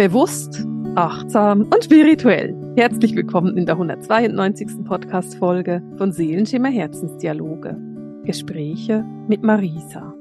Bewusst, 0.00 0.64
achtsam 0.94 1.68
und 1.70 1.84
spirituell. 1.84 2.56
Herzlich 2.74 3.14
willkommen 3.14 3.58
in 3.58 3.66
der 3.66 3.74
192. 3.74 4.82
Podcast-Folge 4.82 5.82
von 5.98 6.10
Seelenschimmer 6.10 6.70
Herzensdialoge. 6.70 7.76
Gespräche 8.24 9.04
mit 9.28 9.42
Marisa. 9.42 10.14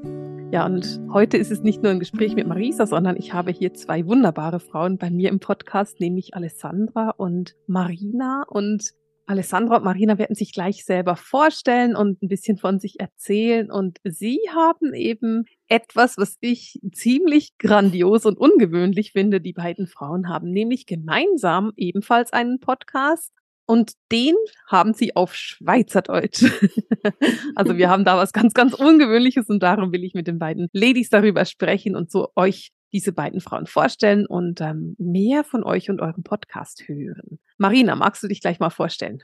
Ja, 0.51 0.65
und 0.65 0.99
heute 1.13 1.37
ist 1.37 1.49
es 1.49 1.61
nicht 1.61 1.81
nur 1.81 1.93
ein 1.93 1.99
Gespräch 1.99 2.35
mit 2.35 2.45
Marisa, 2.45 2.87
sondern 2.87 3.15
ich 3.15 3.31
habe 3.33 3.51
hier 3.51 3.73
zwei 3.73 4.05
wunderbare 4.05 4.59
Frauen 4.59 4.97
bei 4.97 5.09
mir 5.09 5.29
im 5.29 5.39
Podcast, 5.39 6.01
nämlich 6.01 6.33
Alessandra 6.33 7.11
und 7.11 7.55
Marina. 7.65 8.43
Und 8.49 8.91
Alessandra 9.29 9.77
und 9.77 9.83
Marina 9.83 10.17
werden 10.17 10.35
sich 10.35 10.53
gleich 10.53 10.83
selber 10.83 11.15
vorstellen 11.15 11.95
und 11.95 12.23
ein 12.23 12.27
bisschen 12.27 12.57
von 12.57 12.79
sich 12.79 12.99
erzählen. 12.99 13.69
Und 13.69 13.99
sie 14.03 14.39
haben 14.51 14.95
eben 14.95 15.45
etwas, 15.67 16.17
was 16.17 16.37
ich 16.41 16.79
ziemlich 16.91 17.55
grandios 17.59 18.25
und 18.25 18.39
ungewöhnlich 18.39 19.11
finde. 19.11 19.39
Die 19.39 19.53
beiden 19.53 19.85
Frauen 19.85 20.29
haben 20.29 20.49
nämlich 20.49 20.87
gemeinsam 20.87 21.73
ebenfalls 21.77 22.33
einen 22.33 22.59
Podcast. 22.59 23.31
Und 23.67 23.91
den 24.11 24.33
haben 24.65 24.95
sie 24.95 25.15
auf 25.15 25.35
Schweizerdeutsch. 25.35 26.43
also 27.55 27.77
wir 27.77 27.87
haben 27.87 28.05
da 28.05 28.17
was 28.17 28.33
ganz, 28.33 28.55
ganz 28.55 28.73
Ungewöhnliches 28.73 29.47
und 29.47 29.61
darum 29.61 29.91
will 29.91 30.03
ich 30.03 30.15
mit 30.15 30.25
den 30.25 30.39
beiden 30.39 30.69
Ladies 30.73 31.09
darüber 31.09 31.45
sprechen 31.45 31.95
und 31.95 32.09
so 32.09 32.29
euch 32.35 32.71
diese 32.91 33.11
beiden 33.11 33.41
Frauen 33.41 33.67
vorstellen 33.67 34.25
und 34.25 34.61
ähm, 34.61 34.95
mehr 34.97 35.43
von 35.43 35.63
euch 35.63 35.89
und 35.89 36.01
eurem 36.01 36.23
Podcast 36.23 36.87
hören. 36.87 37.39
Marina, 37.57 37.95
magst 37.95 38.23
du 38.23 38.27
dich 38.27 38.41
gleich 38.41 38.59
mal 38.59 38.69
vorstellen? 38.69 39.21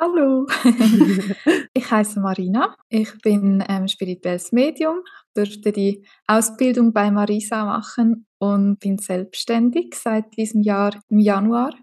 Hallo, 0.00 0.46
ich 1.72 1.90
heiße 1.90 2.18
Marina. 2.18 2.74
Ich 2.88 3.16
bin 3.22 3.64
ähm, 3.68 3.86
spirituelles 3.86 4.50
Medium, 4.50 4.98
durfte 5.34 5.70
die 5.70 6.04
Ausbildung 6.26 6.92
bei 6.92 7.12
Marisa 7.12 7.64
machen 7.64 8.26
und 8.38 8.80
bin 8.80 8.98
selbstständig 8.98 9.94
seit 9.94 10.36
diesem 10.36 10.62
Jahr 10.62 11.00
im 11.08 11.20
Januar. 11.20 11.74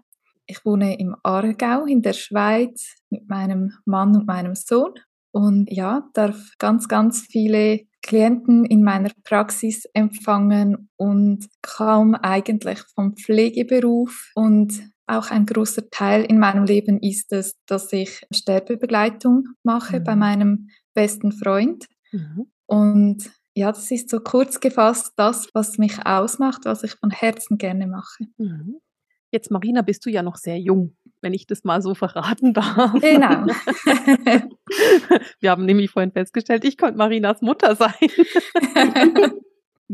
Ich 0.46 0.62
wohne 0.66 0.98
im 0.98 1.16
Aargau 1.22 1.86
in 1.86 2.02
der 2.02 2.12
Schweiz 2.12 2.96
mit 3.08 3.28
meinem 3.30 3.72
Mann 3.86 4.14
und 4.14 4.26
meinem 4.26 4.54
Sohn 4.54 4.92
und 5.30 5.70
ja, 5.70 6.06
darf 6.12 6.52
ganz, 6.58 6.88
ganz 6.88 7.22
viele 7.22 7.80
Klienten 8.02 8.64
in 8.64 8.82
meiner 8.82 9.10
Praxis 9.24 9.84
empfangen 9.94 10.90
und 10.96 11.48
kaum 11.62 12.14
eigentlich 12.14 12.80
vom 12.94 13.16
Pflegeberuf. 13.16 14.30
Und 14.34 14.82
auch 15.06 15.30
ein 15.30 15.46
großer 15.46 15.88
Teil 15.90 16.24
in 16.24 16.38
meinem 16.38 16.64
Leben 16.64 16.98
ist 17.00 17.32
es, 17.32 17.56
dass 17.66 17.92
ich 17.92 18.26
Sterbebegleitung 18.32 19.48
mache 19.62 20.00
mhm. 20.00 20.04
bei 20.04 20.16
meinem 20.16 20.68
besten 20.94 21.32
Freund. 21.32 21.86
Mhm. 22.12 22.46
Und 22.66 23.30
ja, 23.54 23.70
das 23.70 23.90
ist 23.90 24.10
so 24.10 24.20
kurz 24.20 24.60
gefasst 24.60 25.12
das, 25.16 25.48
was 25.52 25.78
mich 25.78 26.04
ausmacht, 26.06 26.64
was 26.64 26.82
ich 26.84 26.92
von 26.92 27.10
Herzen 27.10 27.58
gerne 27.58 27.86
mache. 27.86 28.24
Mhm. 28.38 28.78
Jetzt, 29.30 29.50
Marina, 29.50 29.82
bist 29.82 30.04
du 30.04 30.10
ja 30.10 30.22
noch 30.22 30.36
sehr 30.36 30.58
jung, 30.58 30.96
wenn 31.22 31.32
ich 31.32 31.46
das 31.46 31.64
mal 31.64 31.80
so 31.80 31.94
verraten 31.94 32.52
darf. 32.54 32.92
Genau. 33.00 33.46
Wir 35.40 35.50
haben 35.50 35.64
nämlich 35.64 35.90
vorhin 35.90 36.12
festgestellt, 36.12 36.64
ich 36.64 36.76
könnte 36.76 36.98
Marinas 36.98 37.40
Mutter 37.40 37.76
sein. 37.76 37.92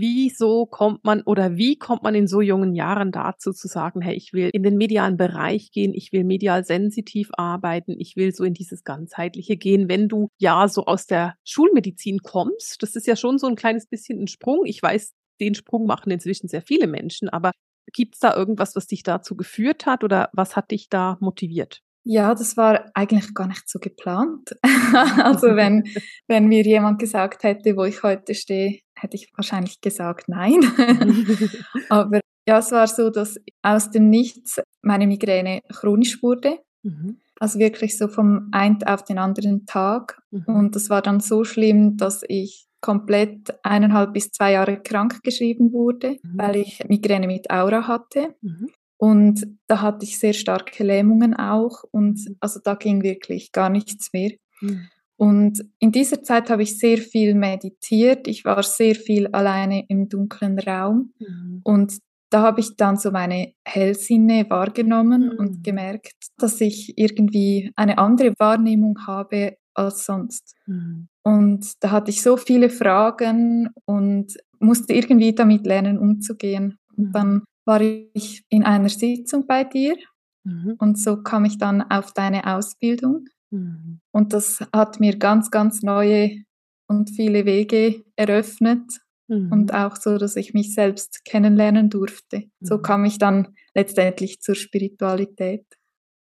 Wieso 0.01 0.67
kommt 0.67 1.03
man 1.05 1.23
oder 1.23 1.57
wie 1.57 1.77
kommt 1.77 2.05
man 2.05 2.15
in 2.15 2.29
so 2.29 2.41
jungen 2.41 2.73
Jahren 2.73 3.11
dazu 3.11 3.53
zu 3.53 3.67
sagen, 3.67 4.01
hey, 4.01 4.15
ich 4.15 4.33
will 4.33 4.49
in 4.53 4.63
den 4.63 4.77
medialen 4.77 5.17
Bereich 5.17 5.73
gehen, 5.73 5.93
ich 5.93 6.13
will 6.13 6.23
medial 6.23 6.63
sensitiv 6.65 7.31
arbeiten, 7.33 7.97
ich 7.99 8.15
will 8.15 8.33
so 8.33 8.45
in 8.45 8.55
dieses 8.55 8.85
ganzheitliche 8.85 9.57
gehen, 9.57 9.89
wenn 9.89 10.07
du 10.07 10.29
ja 10.39 10.69
so 10.69 10.85
aus 10.85 11.07
der 11.07 11.35
Schulmedizin 11.43 12.21
kommst, 12.21 12.81
das 12.81 12.95
ist 12.95 13.09
ja 13.09 13.17
schon 13.17 13.39
so 13.39 13.49
ein 13.49 13.57
kleines 13.57 13.89
bisschen 13.89 14.23
ein 14.23 14.29
Sprung. 14.29 14.67
Ich 14.67 14.81
weiß, 14.81 15.15
den 15.41 15.57
Sprung 15.57 15.87
machen 15.87 16.13
inzwischen 16.13 16.47
sehr 16.47 16.63
viele 16.63 16.87
Menschen, 16.87 17.29
aber 17.29 17.51
Gibt 17.93 18.15
es 18.15 18.21
da 18.21 18.35
irgendwas, 18.35 18.77
was 18.77 18.87
dich 18.87 19.03
dazu 19.03 19.37
geführt 19.37 19.87
hat 19.87 20.05
oder 20.05 20.31
was 20.33 20.57
hat 20.57 20.71
dich 20.71 20.89
da 20.89 21.17
motiviert? 21.21 21.83
Ja, 22.05 22.35
das 22.35 22.57
war 22.57 22.91
eigentlich 22.95 23.35
gar 23.35 23.49
nicht 23.49 23.69
so 23.69 23.79
geplant. 23.79 24.57
also 25.23 25.57
wenn, 25.57 25.85
wenn 26.27 26.47
mir 26.47 26.63
jemand 26.63 26.99
gesagt 26.99 27.43
hätte, 27.43 27.77
wo 27.77 27.85
ich 27.85 28.03
heute 28.03 28.35
stehe, 28.35 28.81
hätte 28.95 29.17
ich 29.17 29.31
wahrscheinlich 29.37 29.81
gesagt 29.81 30.29
nein. 30.29 30.61
Aber 31.91 32.21
ja, 32.49 32.59
es 32.59 32.73
war 32.73 32.87
so, 32.87 33.11
dass 33.11 33.37
aus 33.61 33.91
dem 33.91 34.09
Nichts 34.09 34.59
meine 34.81 35.07
Migräne 35.07 35.61
chronisch 35.71 36.23
wurde. 36.23 36.59
Mhm. 36.83 37.21
Also 37.41 37.59
wirklich 37.59 37.99
so 37.99 38.09
vom 38.09 38.49
einen 38.53 38.83
auf 38.85 39.05
den 39.05 39.19
anderen 39.19 39.67
Tag. 39.67 40.23
Mhm. 40.31 40.45
Und 40.47 40.77
das 40.77 40.89
war 40.89 41.03
dann 41.03 41.21
so 41.21 41.45
schlimm, 41.45 41.99
dass 41.99 42.23
ich 42.27 42.68
komplett 42.81 43.53
eineinhalb 43.63 44.13
bis 44.13 44.31
zwei 44.31 44.53
Jahre 44.53 44.81
krank 44.81 45.23
geschrieben 45.23 45.73
wurde, 45.73 46.19
mhm. 46.23 46.33
weil 46.35 46.57
ich 46.57 46.83
Migräne 46.89 47.27
mit 47.27 47.51
Aura 47.51 47.87
hatte. 47.87 48.35
Mhm. 48.41 48.69
Und 48.97 49.47
da 49.69 49.81
hatte 49.81 50.05
ich 50.05 50.19
sehr 50.19 50.33
starke 50.33 50.83
Lähmungen 50.83 51.35
auch 51.35 51.85
und 51.93 52.19
mhm. 52.19 52.37
also 52.41 52.61
da 52.63 52.75
ging 52.75 53.03
wirklich 53.03 53.53
gar 53.53 53.71
nichts 53.71 54.13
mehr. 54.13 54.33
Mhm. 54.61 54.89
Und 55.17 55.65
in 55.81 55.91
dieser 55.91 56.23
Zeit 56.23 56.49
habe 56.49 56.63
ich 56.63 56.79
sehr 56.79 56.99
viel 56.99 57.35
meditiert. 57.35 58.29
Ich 58.29 58.45
war 58.45 58.63
sehr 58.63 58.95
viel 58.95 59.27
alleine 59.29 59.85
im 59.89 60.09
dunklen 60.09 60.59
Raum 60.61 61.13
mhm. 61.19 61.61
und 61.65 61.99
da 62.31 62.43
habe 62.43 62.61
ich 62.61 62.77
dann 62.77 62.97
so 62.97 63.11
meine 63.11 63.55
Hellsinne 63.65 64.47
wahrgenommen 64.51 65.31
und 65.31 65.59
mhm. 65.59 65.63
gemerkt, 65.63 66.13
dass 66.37 66.61
ich 66.61 66.99
irgendwie 66.99 67.73
eine 67.75 67.99
andere 67.99 68.35
Wahrnehmung 68.39 69.07
habe 69.07 69.57
als 69.79 70.05
sonst. 70.05 70.55
Mhm. 70.67 71.09
Und 71.23 71.73
da 71.81 71.91
hatte 71.91 72.11
ich 72.11 72.23
so 72.23 72.37
viele 72.37 72.71
Fragen 72.71 73.71
und 73.85 74.37
musste 74.61 74.93
irgendwie 74.93 75.35
damit 75.35 75.67
lernen, 75.67 75.99
umzugehen. 75.99 76.79
Und 76.97 77.09
mhm. 77.09 77.13
dann 77.13 77.43
war 77.65 77.81
ich 77.81 78.45
in 78.49 78.65
einer 78.65 78.89
Sitzung 78.89 79.47
bei 79.47 79.65
dir 79.65 79.97
mhm. 80.45 80.77
und 80.79 80.99
so 80.99 81.23
kam 81.23 81.45
ich 81.45 81.59
dann 81.59 81.83
auf 81.83 82.13
deine 82.13 82.47
Ausbildung. 82.47 83.27
Mhm. 83.51 84.01
Und 84.11 84.33
das 84.33 84.61
hat 84.73 85.01
mir 85.01 85.19
ganz, 85.19 85.51
ganz 85.51 85.83
neue 85.83 86.43
und 86.89 87.11
viele 87.11 87.45
Wege 87.45 88.05
eröffnet 88.17 88.85
mhm. 89.29 89.53
und 89.53 89.75
auch 89.75 89.97
so, 89.97 90.19
dass 90.19 90.37
ich 90.37 90.55
mich 90.55 90.75
selbst 90.75 91.25
kennenlernen 91.25 91.91
durfte. 91.91 92.45
So 92.61 92.79
mhm. 92.79 92.83
kam 92.83 93.05
ich 93.05 93.19
dann 93.19 93.55
letztendlich 93.75 94.41
zur 94.41 94.55
Spiritualität 94.55 95.67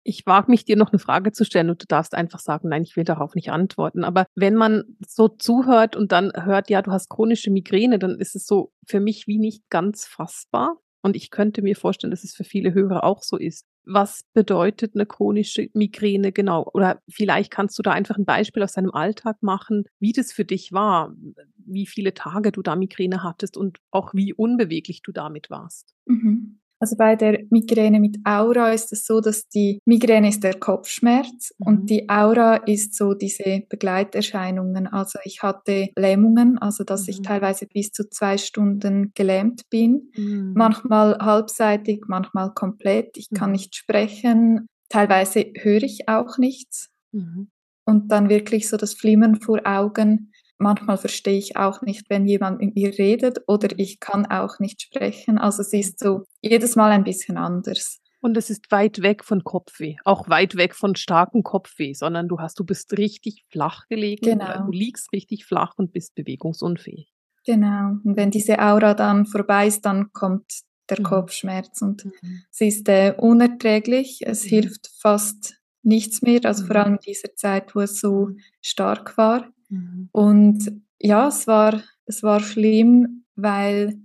ich 0.04 0.26
wage 0.26 0.50
mich 0.50 0.64
dir 0.64 0.76
noch 0.76 0.92
eine 0.92 0.98
Frage 0.98 1.32
zu 1.32 1.44
stellen 1.44 1.70
und 1.70 1.82
du 1.82 1.86
darfst 1.86 2.14
einfach 2.14 2.38
sagen, 2.38 2.68
nein, 2.68 2.82
ich 2.82 2.94
will 2.96 3.04
darauf 3.04 3.34
nicht 3.34 3.50
antworten. 3.50 4.04
Aber 4.04 4.26
wenn 4.34 4.54
man 4.54 4.84
so 5.06 5.28
zuhört 5.28 5.96
und 5.96 6.12
dann 6.12 6.30
hört, 6.34 6.70
ja, 6.70 6.82
du 6.82 6.92
hast 6.92 7.08
chronische 7.08 7.50
Migräne, 7.50 7.98
dann 7.98 8.20
ist 8.20 8.36
es 8.36 8.46
so 8.46 8.72
für 8.86 9.00
mich 9.00 9.26
wie 9.26 9.38
nicht 9.38 9.68
ganz 9.70 10.06
fassbar. 10.06 10.76
Und 11.02 11.16
ich 11.16 11.30
könnte 11.30 11.60
mir 11.60 11.76
vorstellen, 11.76 12.10
dass 12.10 12.24
es 12.24 12.34
für 12.34 12.44
viele 12.44 12.72
Hörer 12.72 13.04
auch 13.04 13.22
so 13.22 13.36
ist. 13.36 13.66
Was 13.84 14.22
bedeutet 14.32 14.94
eine 14.94 15.04
chronische 15.04 15.68
Migräne 15.74 16.32
genau? 16.32 16.70
Oder 16.72 17.02
vielleicht 17.10 17.50
kannst 17.50 17.78
du 17.78 17.82
da 17.82 17.92
einfach 17.92 18.16
ein 18.16 18.24
Beispiel 18.24 18.62
aus 18.62 18.72
deinem 18.72 18.90
Alltag 18.90 19.36
machen, 19.42 19.84
wie 19.98 20.12
das 20.12 20.32
für 20.32 20.46
dich 20.46 20.72
war, 20.72 21.14
wie 21.56 21.86
viele 21.86 22.14
Tage 22.14 22.52
du 22.52 22.62
da 22.62 22.74
Migräne 22.74 23.22
hattest 23.22 23.58
und 23.58 23.78
auch 23.90 24.14
wie 24.14 24.32
unbeweglich 24.32 25.02
du 25.02 25.12
damit 25.12 25.50
warst. 25.50 25.94
Mhm. 26.06 26.60
Also 26.84 26.96
bei 26.98 27.16
der 27.16 27.46
Migräne 27.48 27.98
mit 27.98 28.18
Aura 28.24 28.70
ist 28.72 28.92
es 28.92 29.06
so, 29.06 29.22
dass 29.22 29.48
die 29.48 29.78
Migräne 29.86 30.28
ist 30.28 30.44
der 30.44 30.52
Kopfschmerz 30.52 31.54
mhm. 31.56 31.66
und 31.66 31.88
die 31.88 32.10
Aura 32.10 32.56
ist 32.56 32.94
so 32.94 33.14
diese 33.14 33.62
Begleiterscheinungen. 33.70 34.86
Also 34.86 35.18
ich 35.24 35.42
hatte 35.42 35.88
Lähmungen, 35.96 36.58
also 36.58 36.84
dass 36.84 37.04
mhm. 37.04 37.08
ich 37.08 37.22
teilweise 37.22 37.66
bis 37.72 37.90
zu 37.90 38.10
zwei 38.10 38.36
Stunden 38.36 39.12
gelähmt 39.14 39.62
bin. 39.70 40.10
Mhm. 40.14 40.52
Manchmal 40.54 41.16
halbseitig, 41.22 42.04
manchmal 42.06 42.52
komplett. 42.52 43.16
Ich 43.16 43.30
kann 43.30 43.48
mhm. 43.48 43.52
nicht 43.52 43.76
sprechen. 43.76 44.66
Teilweise 44.90 45.46
höre 45.56 45.84
ich 45.84 46.06
auch 46.06 46.36
nichts. 46.36 46.90
Mhm. 47.12 47.48
Und 47.86 48.12
dann 48.12 48.28
wirklich 48.28 48.68
so 48.68 48.76
das 48.76 48.92
Flimmern 48.92 49.40
vor 49.40 49.62
Augen 49.64 50.33
manchmal 50.58 50.98
verstehe 50.98 51.38
ich 51.38 51.56
auch 51.56 51.82
nicht, 51.82 52.08
wenn 52.10 52.26
jemand 52.26 52.60
mit 52.60 52.74
mir 52.74 52.96
redet 52.98 53.40
oder 53.46 53.68
ich 53.78 54.00
kann 54.00 54.26
auch 54.26 54.58
nicht 54.58 54.82
sprechen. 54.82 55.38
Also 55.38 55.62
es 55.62 55.72
ist 55.72 56.00
so 56.00 56.24
jedes 56.40 56.76
Mal 56.76 56.90
ein 56.90 57.04
bisschen 57.04 57.36
anders. 57.36 58.00
Und 58.20 58.38
es 58.38 58.48
ist 58.48 58.70
weit 58.70 59.02
weg 59.02 59.22
von 59.22 59.44
Kopfweh, 59.44 59.96
auch 60.04 60.30
weit 60.30 60.56
weg 60.56 60.74
von 60.74 60.96
starkem 60.96 61.42
Kopfweh, 61.42 61.92
sondern 61.92 62.26
du 62.26 62.38
hast, 62.40 62.58
du 62.58 62.64
bist 62.64 62.96
richtig 62.96 63.44
flach 63.50 63.86
gelegen, 63.88 64.24
genau. 64.24 64.64
du 64.64 64.72
liegst 64.72 65.12
richtig 65.12 65.44
flach 65.44 65.74
und 65.76 65.92
bist 65.92 66.14
bewegungsunfähig. 66.14 67.12
Genau. 67.44 67.96
Und 68.02 68.16
wenn 68.16 68.30
diese 68.30 68.58
Aura 68.58 68.94
dann 68.94 69.26
vorbei 69.26 69.66
ist, 69.66 69.84
dann 69.84 70.10
kommt 70.12 70.62
der 70.88 71.00
mhm. 71.00 71.04
Kopfschmerz 71.04 71.82
und 71.82 72.06
mhm. 72.06 72.42
es 72.50 72.60
ist 72.60 72.88
äh, 72.88 73.14
unerträglich. 73.16 74.20
Es 74.22 74.44
mhm. 74.44 74.48
hilft 74.48 74.90
fast 74.98 75.60
nichts 75.82 76.22
mehr, 76.22 76.40
also 76.44 76.66
vor 76.66 76.76
mhm. 76.76 76.82
allem 76.82 76.92
in 76.94 77.00
dieser 77.00 77.34
Zeit, 77.34 77.74
wo 77.74 77.80
es 77.80 78.00
so 78.00 78.28
mhm. 78.28 78.38
stark 78.62 79.16
war. 79.18 79.50
Mhm. 79.74 80.08
Und 80.12 80.72
ja, 81.00 81.28
es 81.28 81.46
war, 81.46 81.80
es 82.06 82.22
war 82.22 82.40
schlimm, 82.40 83.24
weil 83.36 83.98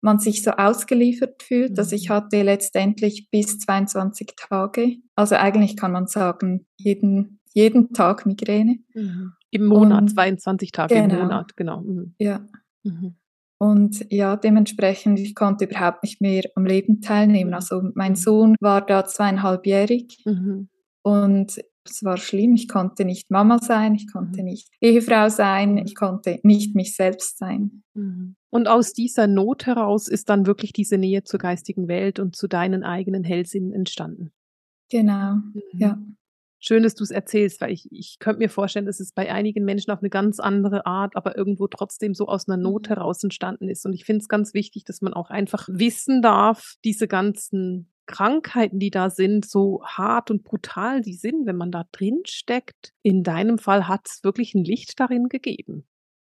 man 0.00 0.18
sich 0.18 0.42
so 0.42 0.50
ausgeliefert 0.52 1.42
fühlt. 1.42 1.72
Mhm. 1.72 1.78
Also 1.78 1.96
ich 1.96 2.10
hatte 2.10 2.42
letztendlich 2.42 3.30
bis 3.30 3.58
22 3.58 4.34
Tage. 4.36 4.96
Also 5.16 5.36
eigentlich 5.36 5.76
kann 5.76 5.92
man 5.92 6.06
sagen, 6.06 6.66
jeden, 6.76 7.40
jeden 7.54 7.92
Tag 7.92 8.26
Migräne. 8.26 8.78
Mhm. 8.94 9.32
Im 9.50 9.66
Monat, 9.66 10.02
Und, 10.02 10.08
22 10.08 10.72
Tage 10.72 10.94
genau. 10.94 11.14
im 11.14 11.20
Monat, 11.22 11.56
genau. 11.56 11.80
Mhm. 11.80 12.14
Ja. 12.18 12.44
Mhm. 12.82 13.14
Und 13.58 14.04
ja, 14.10 14.36
dementsprechend, 14.36 15.18
ich 15.18 15.34
konnte 15.34 15.64
überhaupt 15.64 16.02
nicht 16.02 16.20
mehr 16.20 16.42
am 16.54 16.66
Leben 16.66 17.00
teilnehmen. 17.00 17.50
Mhm. 17.50 17.54
Also 17.54 17.82
mein 17.94 18.14
Sohn 18.14 18.56
war 18.60 18.84
da 18.84 19.06
zweieinhalbjährig 19.06 20.22
mhm. 20.26 20.68
und 21.02 21.60
es 21.84 22.02
war 22.02 22.16
schlimm. 22.16 22.54
Ich 22.54 22.68
konnte 22.68 23.04
nicht 23.04 23.30
Mama 23.30 23.58
sein, 23.58 23.94
ich 23.94 24.10
konnte 24.10 24.40
mhm. 24.40 24.46
nicht 24.46 24.68
Ehefrau 24.80 25.28
sein, 25.28 25.78
ich 25.78 25.94
konnte 25.94 26.40
nicht 26.42 26.74
mich 26.74 26.96
selbst 26.96 27.38
sein. 27.38 27.82
Mhm. 27.94 28.36
Und 28.50 28.68
aus 28.68 28.92
dieser 28.92 29.26
Not 29.26 29.66
heraus 29.66 30.08
ist 30.08 30.28
dann 30.28 30.46
wirklich 30.46 30.72
diese 30.72 30.98
Nähe 30.98 31.24
zur 31.24 31.38
geistigen 31.38 31.88
Welt 31.88 32.18
und 32.18 32.36
zu 32.36 32.48
deinen 32.48 32.84
eigenen 32.84 33.24
Hellsinnen 33.24 33.72
entstanden. 33.72 34.32
Genau, 34.90 35.34
mhm. 35.34 35.62
ja. 35.72 35.98
Schön, 36.60 36.82
dass 36.82 36.94
du 36.94 37.04
es 37.04 37.10
erzählst, 37.10 37.60
weil 37.60 37.72
ich, 37.72 37.92
ich 37.92 38.18
könnte 38.20 38.38
mir 38.38 38.48
vorstellen, 38.48 38.86
dass 38.86 38.98
es 38.98 39.12
bei 39.12 39.30
einigen 39.30 39.66
Menschen 39.66 39.90
auf 39.90 39.98
eine 39.98 40.08
ganz 40.08 40.40
andere 40.40 40.86
Art, 40.86 41.14
aber 41.14 41.36
irgendwo 41.36 41.66
trotzdem 41.66 42.14
so 42.14 42.26
aus 42.26 42.48
einer 42.48 42.56
Not 42.56 42.84
mhm. 42.84 42.94
heraus 42.94 43.22
entstanden 43.22 43.68
ist. 43.68 43.84
Und 43.84 43.92
ich 43.92 44.04
finde 44.04 44.22
es 44.22 44.28
ganz 44.28 44.54
wichtig, 44.54 44.84
dass 44.84 45.02
man 45.02 45.12
auch 45.12 45.28
einfach 45.28 45.68
wissen 45.70 46.22
darf, 46.22 46.76
diese 46.82 47.06
ganzen 47.06 47.90
Krankheiten, 48.06 48.78
die 48.78 48.90
da 48.90 49.10
sind, 49.10 49.44
so 49.44 49.82
hart 49.84 50.30
und 50.30 50.44
brutal 50.44 51.00
die 51.00 51.14
sind, 51.14 51.46
wenn 51.46 51.56
man 51.56 51.70
da 51.70 51.84
drin 51.92 52.22
steckt. 52.26 52.92
In 53.02 53.22
deinem 53.22 53.58
Fall 53.58 53.88
hat 53.88 54.06
es 54.06 54.24
wirklich 54.24 54.54
ein 54.54 54.64
Licht 54.64 54.98
darin 55.00 55.28
gegeben. 55.28 55.84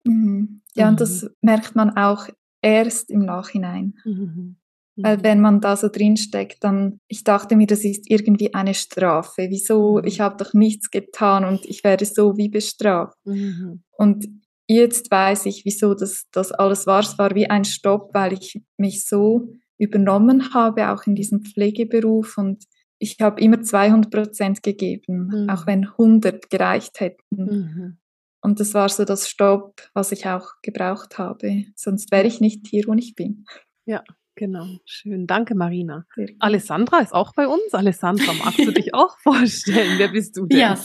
Mhm. 0.05 0.61
Ja, 0.75 0.85
mhm. 0.85 0.91
und 0.91 1.01
das 1.01 1.29
merkt 1.41 1.75
man 1.75 1.97
auch 1.97 2.29
erst 2.61 3.09
im 3.09 3.25
Nachhinein. 3.25 3.95
Mhm. 4.05 4.57
Weil 4.97 5.23
wenn 5.23 5.41
man 5.41 5.59
da 5.59 5.75
so 5.75 5.89
drin 5.89 6.15
steckt, 6.15 6.63
dann, 6.63 6.99
ich 7.09 7.25
dachte 7.25 7.57
mir, 7.57 7.67
das 7.67 7.83
ist 7.83 8.09
irgendwie 8.09 8.53
eine 8.53 8.73
Strafe. 8.73 9.47
Wieso? 9.49 9.97
Mhm. 9.97 10.07
Ich 10.07 10.21
habe 10.21 10.41
doch 10.41 10.53
nichts 10.53 10.89
getan 10.89 11.43
und 11.43 11.65
ich 11.65 11.83
werde 11.83 12.05
so 12.05 12.37
wie 12.37 12.47
bestraft. 12.47 13.17
Mhm. 13.25 13.83
Und 13.97 14.25
jetzt 14.67 15.11
weiß 15.11 15.47
ich, 15.47 15.65
wieso 15.65 15.95
das, 15.95 16.25
das 16.31 16.51
alles 16.53 16.87
war. 16.87 17.01
Es 17.01 17.17
war 17.17 17.35
wie 17.35 17.49
ein 17.49 17.65
Stopp, 17.65 18.13
weil 18.13 18.33
ich 18.33 18.61
mich 18.77 19.05
so 19.05 19.49
übernommen 19.77 20.53
habe, 20.53 20.89
auch 20.91 21.05
in 21.05 21.15
diesem 21.15 21.41
Pflegeberuf. 21.41 22.37
Und 22.37 22.63
ich 22.99 23.17
habe 23.19 23.41
immer 23.41 23.61
200 23.61 24.11
Prozent 24.11 24.63
gegeben, 24.63 25.27
mhm. 25.27 25.49
auch 25.49 25.67
wenn 25.67 25.85
100 25.85 26.49
gereicht 26.49 26.99
hätten. 26.99 27.35
Mhm. 27.35 27.97
Und 28.41 28.59
das 28.59 28.75
war 28.75 28.89
so 28.89 29.05
das 29.05 29.27
Stopp, 29.27 29.89
was 29.93 30.11
ich 30.11 30.27
auch 30.27 30.47
gebraucht 30.61 31.17
habe. 31.17 31.63
Sonst 31.75 32.11
wäre 32.11 32.27
ich 32.27 32.41
nicht 32.41 32.67
hier, 32.67 32.83
wo 32.85 32.93
ich 32.93 33.15
bin. 33.15 33.45
Ja, 33.85 34.03
genau. 34.35 34.67
Schön. 34.85 35.25
Danke, 35.25 35.55
Marina. 35.55 36.05
Alessandra 36.37 36.99
ist 36.99 37.11
auch 37.11 37.33
bei 37.33 37.47
uns. 37.47 37.73
Alessandra, 37.73 38.33
magst 38.33 38.59
du 38.59 38.71
dich 38.71 38.93
auch 38.93 39.17
vorstellen? 39.19 39.97
Wer 39.97 40.09
bist 40.09 40.37
du 40.37 40.45
denn? 40.45 40.59
Ja, 40.59 40.79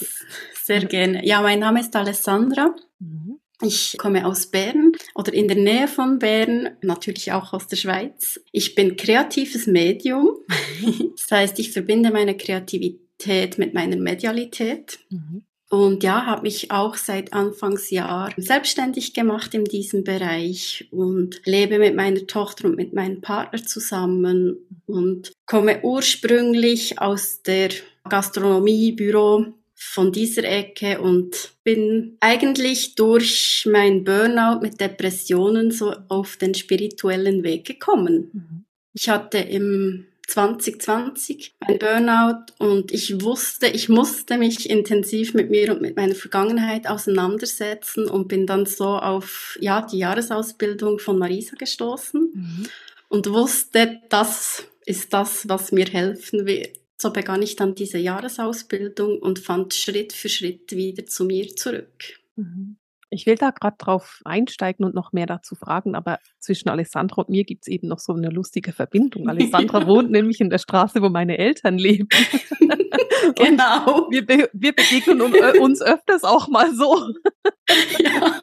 sehr 0.54 0.84
gerne. 0.86 1.26
Ja, 1.26 1.42
mein 1.42 1.58
Name 1.58 1.80
ist 1.80 1.94
Alessandra. 1.94 2.74
Mhm. 2.98 3.40
Ich 3.62 3.96
komme 3.98 4.26
aus 4.26 4.46
Bern 4.46 4.92
oder 5.14 5.32
in 5.32 5.48
der 5.48 5.56
Nähe 5.56 5.88
von 5.88 6.18
Bern, 6.18 6.70
natürlich 6.82 7.32
auch 7.32 7.52
aus 7.52 7.66
der 7.66 7.76
Schweiz. 7.76 8.40
Ich 8.52 8.74
bin 8.74 8.96
kreatives 8.96 9.66
Medium. 9.66 10.38
das 11.16 11.30
heißt, 11.30 11.58
ich 11.58 11.72
verbinde 11.72 12.10
meine 12.10 12.36
Kreativität 12.36 13.58
mit 13.58 13.74
meiner 13.74 13.96
Medialität. 13.96 14.98
Mhm. 15.10 15.42
Und 15.68 16.02
ja, 16.02 16.26
habe 16.26 16.42
mich 16.42 16.72
auch 16.72 16.96
seit 16.96 17.32
Anfangsjahr 17.32 18.32
selbstständig 18.36 19.14
gemacht 19.14 19.54
in 19.54 19.64
diesem 19.64 20.02
Bereich 20.02 20.88
und 20.90 21.40
lebe 21.44 21.78
mit 21.78 21.94
meiner 21.94 22.26
Tochter 22.26 22.64
und 22.64 22.76
mit 22.76 22.92
meinem 22.92 23.20
Partner 23.20 23.64
zusammen 23.64 24.56
und 24.86 25.30
komme 25.46 25.80
ursprünglich 25.84 27.00
aus 27.00 27.42
der 27.42 27.68
Gastronomie, 28.08 28.90
Büro, 28.90 29.54
von 29.82 30.12
dieser 30.12 30.44
Ecke 30.44 31.00
und 31.00 31.52
bin 31.64 32.18
eigentlich 32.20 32.96
durch 32.96 33.66
mein 33.70 34.04
Burnout 34.04 34.60
mit 34.60 34.78
Depressionen 34.78 35.70
so 35.70 35.94
auf 36.08 36.36
den 36.36 36.54
spirituellen 36.54 37.42
Weg 37.42 37.66
gekommen. 37.66 38.30
Mhm. 38.32 38.64
Ich 38.92 39.08
hatte 39.08 39.38
im 39.38 40.06
2020 40.28 41.54
ein 41.60 41.78
Burnout 41.78 42.52
und 42.58 42.92
ich 42.92 43.22
wusste, 43.22 43.68
ich 43.68 43.88
musste 43.88 44.36
mich 44.36 44.68
intensiv 44.68 45.32
mit 45.32 45.48
mir 45.50 45.72
und 45.72 45.80
mit 45.80 45.96
meiner 45.96 46.14
Vergangenheit 46.14 46.86
auseinandersetzen 46.86 48.06
und 48.06 48.28
bin 48.28 48.46
dann 48.46 48.66
so 48.66 48.98
auf 48.98 49.56
ja, 49.60 49.80
die 49.80 49.98
Jahresausbildung 49.98 50.98
von 50.98 51.18
Marisa 51.18 51.56
gestoßen 51.56 52.30
mhm. 52.34 52.66
und 53.08 53.30
wusste, 53.30 53.98
das 54.10 54.64
ist 54.84 55.14
das, 55.14 55.48
was 55.48 55.72
mir 55.72 55.86
helfen 55.86 56.44
wird 56.46 56.79
so 57.00 57.10
begann 57.10 57.40
ich 57.40 57.56
dann 57.56 57.74
diese 57.74 57.96
Jahresausbildung 57.96 59.18
und 59.18 59.38
fand 59.38 59.72
Schritt 59.72 60.12
für 60.12 60.28
Schritt 60.28 60.72
wieder 60.72 61.06
zu 61.06 61.24
mir 61.24 61.48
zurück. 61.56 62.20
Mhm. 62.36 62.76
Ich 63.08 63.26
will 63.26 63.34
da 63.34 63.50
gerade 63.50 63.76
drauf 63.78 64.20
einsteigen 64.24 64.84
und 64.84 64.94
noch 64.94 65.12
mehr 65.12 65.26
dazu 65.26 65.56
fragen, 65.56 65.96
aber 65.96 66.18
zwischen 66.38 66.68
Alessandra 66.68 67.22
und 67.22 67.30
mir 67.30 67.44
gibt 67.44 67.64
es 67.64 67.68
eben 67.68 67.88
noch 67.88 67.98
so 67.98 68.12
eine 68.12 68.28
lustige 68.28 68.72
Verbindung. 68.72 69.28
Alessandra 69.28 69.84
wohnt 69.86 70.10
nämlich 70.10 70.40
in 70.40 70.50
der 70.50 70.58
Straße, 70.58 71.00
wo 71.00 71.08
meine 71.08 71.38
Eltern 71.38 71.78
leben. 71.78 72.08
genau. 73.34 74.08
Wir, 74.10 74.24
be 74.24 74.50
wir, 74.52 74.72
begegnen 74.72 75.22
uns 75.22 75.80
öfters 75.80 76.22
auch 76.22 76.48
mal 76.48 76.72
so. 76.74 77.14
ja. 77.98 78.39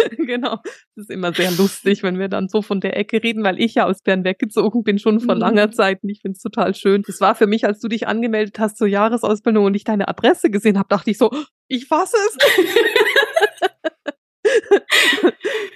genau. 0.18 0.58
Das 0.94 1.04
ist 1.04 1.10
immer 1.10 1.32
sehr 1.32 1.50
lustig, 1.52 2.02
wenn 2.02 2.18
wir 2.18 2.28
dann 2.28 2.48
so 2.48 2.62
von 2.62 2.80
der 2.80 2.96
Ecke 2.96 3.22
reden, 3.22 3.44
weil 3.44 3.60
ich 3.60 3.74
ja 3.74 3.86
aus 3.86 4.02
Bern 4.02 4.24
weggezogen 4.24 4.82
bin, 4.82 4.98
schon 4.98 5.20
vor 5.20 5.34
mhm. 5.34 5.40
langer 5.40 5.70
Zeit. 5.70 6.02
Und 6.02 6.10
ich 6.10 6.20
finde 6.20 6.36
es 6.36 6.42
total 6.42 6.74
schön. 6.74 7.02
Das 7.06 7.20
war 7.20 7.34
für 7.34 7.46
mich, 7.46 7.66
als 7.66 7.80
du 7.80 7.88
dich 7.88 8.06
angemeldet 8.06 8.58
hast 8.58 8.76
zur 8.78 8.86
Jahresausbildung 8.86 9.64
und 9.64 9.74
ich 9.74 9.84
deine 9.84 10.08
Adresse 10.08 10.50
gesehen 10.50 10.78
habe, 10.78 10.88
dachte 10.88 11.10
ich 11.10 11.18
so, 11.18 11.30
ich 11.68 11.86
fasse 11.86 12.16
es. 12.28 12.36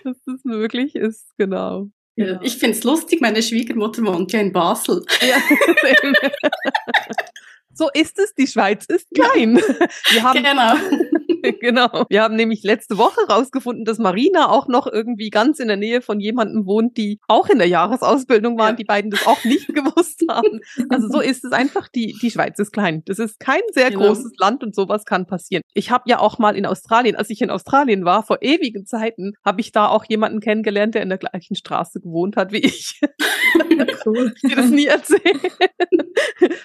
Dass 0.04 0.16
das 0.26 0.44
möglich 0.44 0.94
ist, 0.94 1.36
genau. 1.36 1.88
Ja, 2.16 2.40
ich 2.42 2.56
finde 2.58 2.76
es 2.76 2.84
lustig, 2.84 3.20
meine 3.20 3.42
Schwiegermutter 3.42 4.02
wohnt 4.02 4.32
ja 4.32 4.40
in 4.40 4.52
Basel. 4.52 5.02
Ja, 5.22 5.36
so 7.72 7.88
ist 7.94 8.18
es, 8.18 8.34
die 8.34 8.46
Schweiz 8.46 8.84
ist 8.86 9.06
klein. 9.14 9.56
Wir 10.10 10.22
haben, 10.22 10.42
genau. 10.42 10.74
genau. 11.60 12.04
Wir 12.08 12.22
haben 12.22 12.36
nämlich 12.36 12.62
letzte 12.62 12.98
Woche 12.98 13.20
rausgefunden, 13.28 13.84
dass 13.84 13.98
Marina 13.98 14.50
auch 14.50 14.68
noch 14.68 14.86
irgendwie 14.86 15.30
ganz 15.30 15.58
in 15.58 15.68
der 15.68 15.76
Nähe 15.76 16.02
von 16.02 16.20
jemandem 16.20 16.66
wohnt, 16.66 16.96
die 16.96 17.20
auch 17.28 17.48
in 17.48 17.58
der 17.58 17.68
Jahresausbildung 17.68 18.58
waren, 18.58 18.70
ja. 18.70 18.76
die 18.76 18.84
beiden 18.84 19.10
das 19.10 19.26
auch 19.26 19.44
nicht 19.44 19.68
gewusst 19.74 20.22
haben. 20.28 20.60
Also 20.88 21.08
so 21.08 21.20
ist 21.20 21.44
es 21.44 21.52
einfach, 21.52 21.88
die, 21.88 22.16
die 22.20 22.30
Schweiz 22.30 22.58
ist 22.58 22.72
klein. 22.72 23.02
Das 23.06 23.18
ist 23.18 23.40
kein 23.40 23.60
sehr 23.72 23.90
genau. 23.90 24.06
großes 24.06 24.32
Land 24.38 24.62
und 24.62 24.74
sowas 24.74 25.04
kann 25.04 25.26
passieren. 25.26 25.62
Ich 25.74 25.90
habe 25.90 26.04
ja 26.06 26.18
auch 26.18 26.38
mal 26.38 26.56
in 26.56 26.66
Australien, 26.66 27.16
als 27.16 27.30
ich 27.30 27.42
in 27.42 27.50
Australien 27.50 28.04
war, 28.04 28.22
vor 28.22 28.38
ewigen 28.42 28.86
Zeiten, 28.86 29.32
habe 29.44 29.60
ich 29.60 29.72
da 29.72 29.88
auch 29.88 30.04
jemanden 30.06 30.40
kennengelernt, 30.40 30.94
der 30.94 31.02
in 31.02 31.08
der 31.08 31.18
gleichen 31.18 31.54
Straße 31.54 32.00
gewohnt 32.00 32.36
hat 32.36 32.52
wie 32.52 32.58
ich. 32.58 33.00
Cool. 34.06 34.32
ich 34.34 34.50
dir 34.50 34.56
das 34.56 34.70
nie 34.70 34.86
erzählen. 34.86 35.40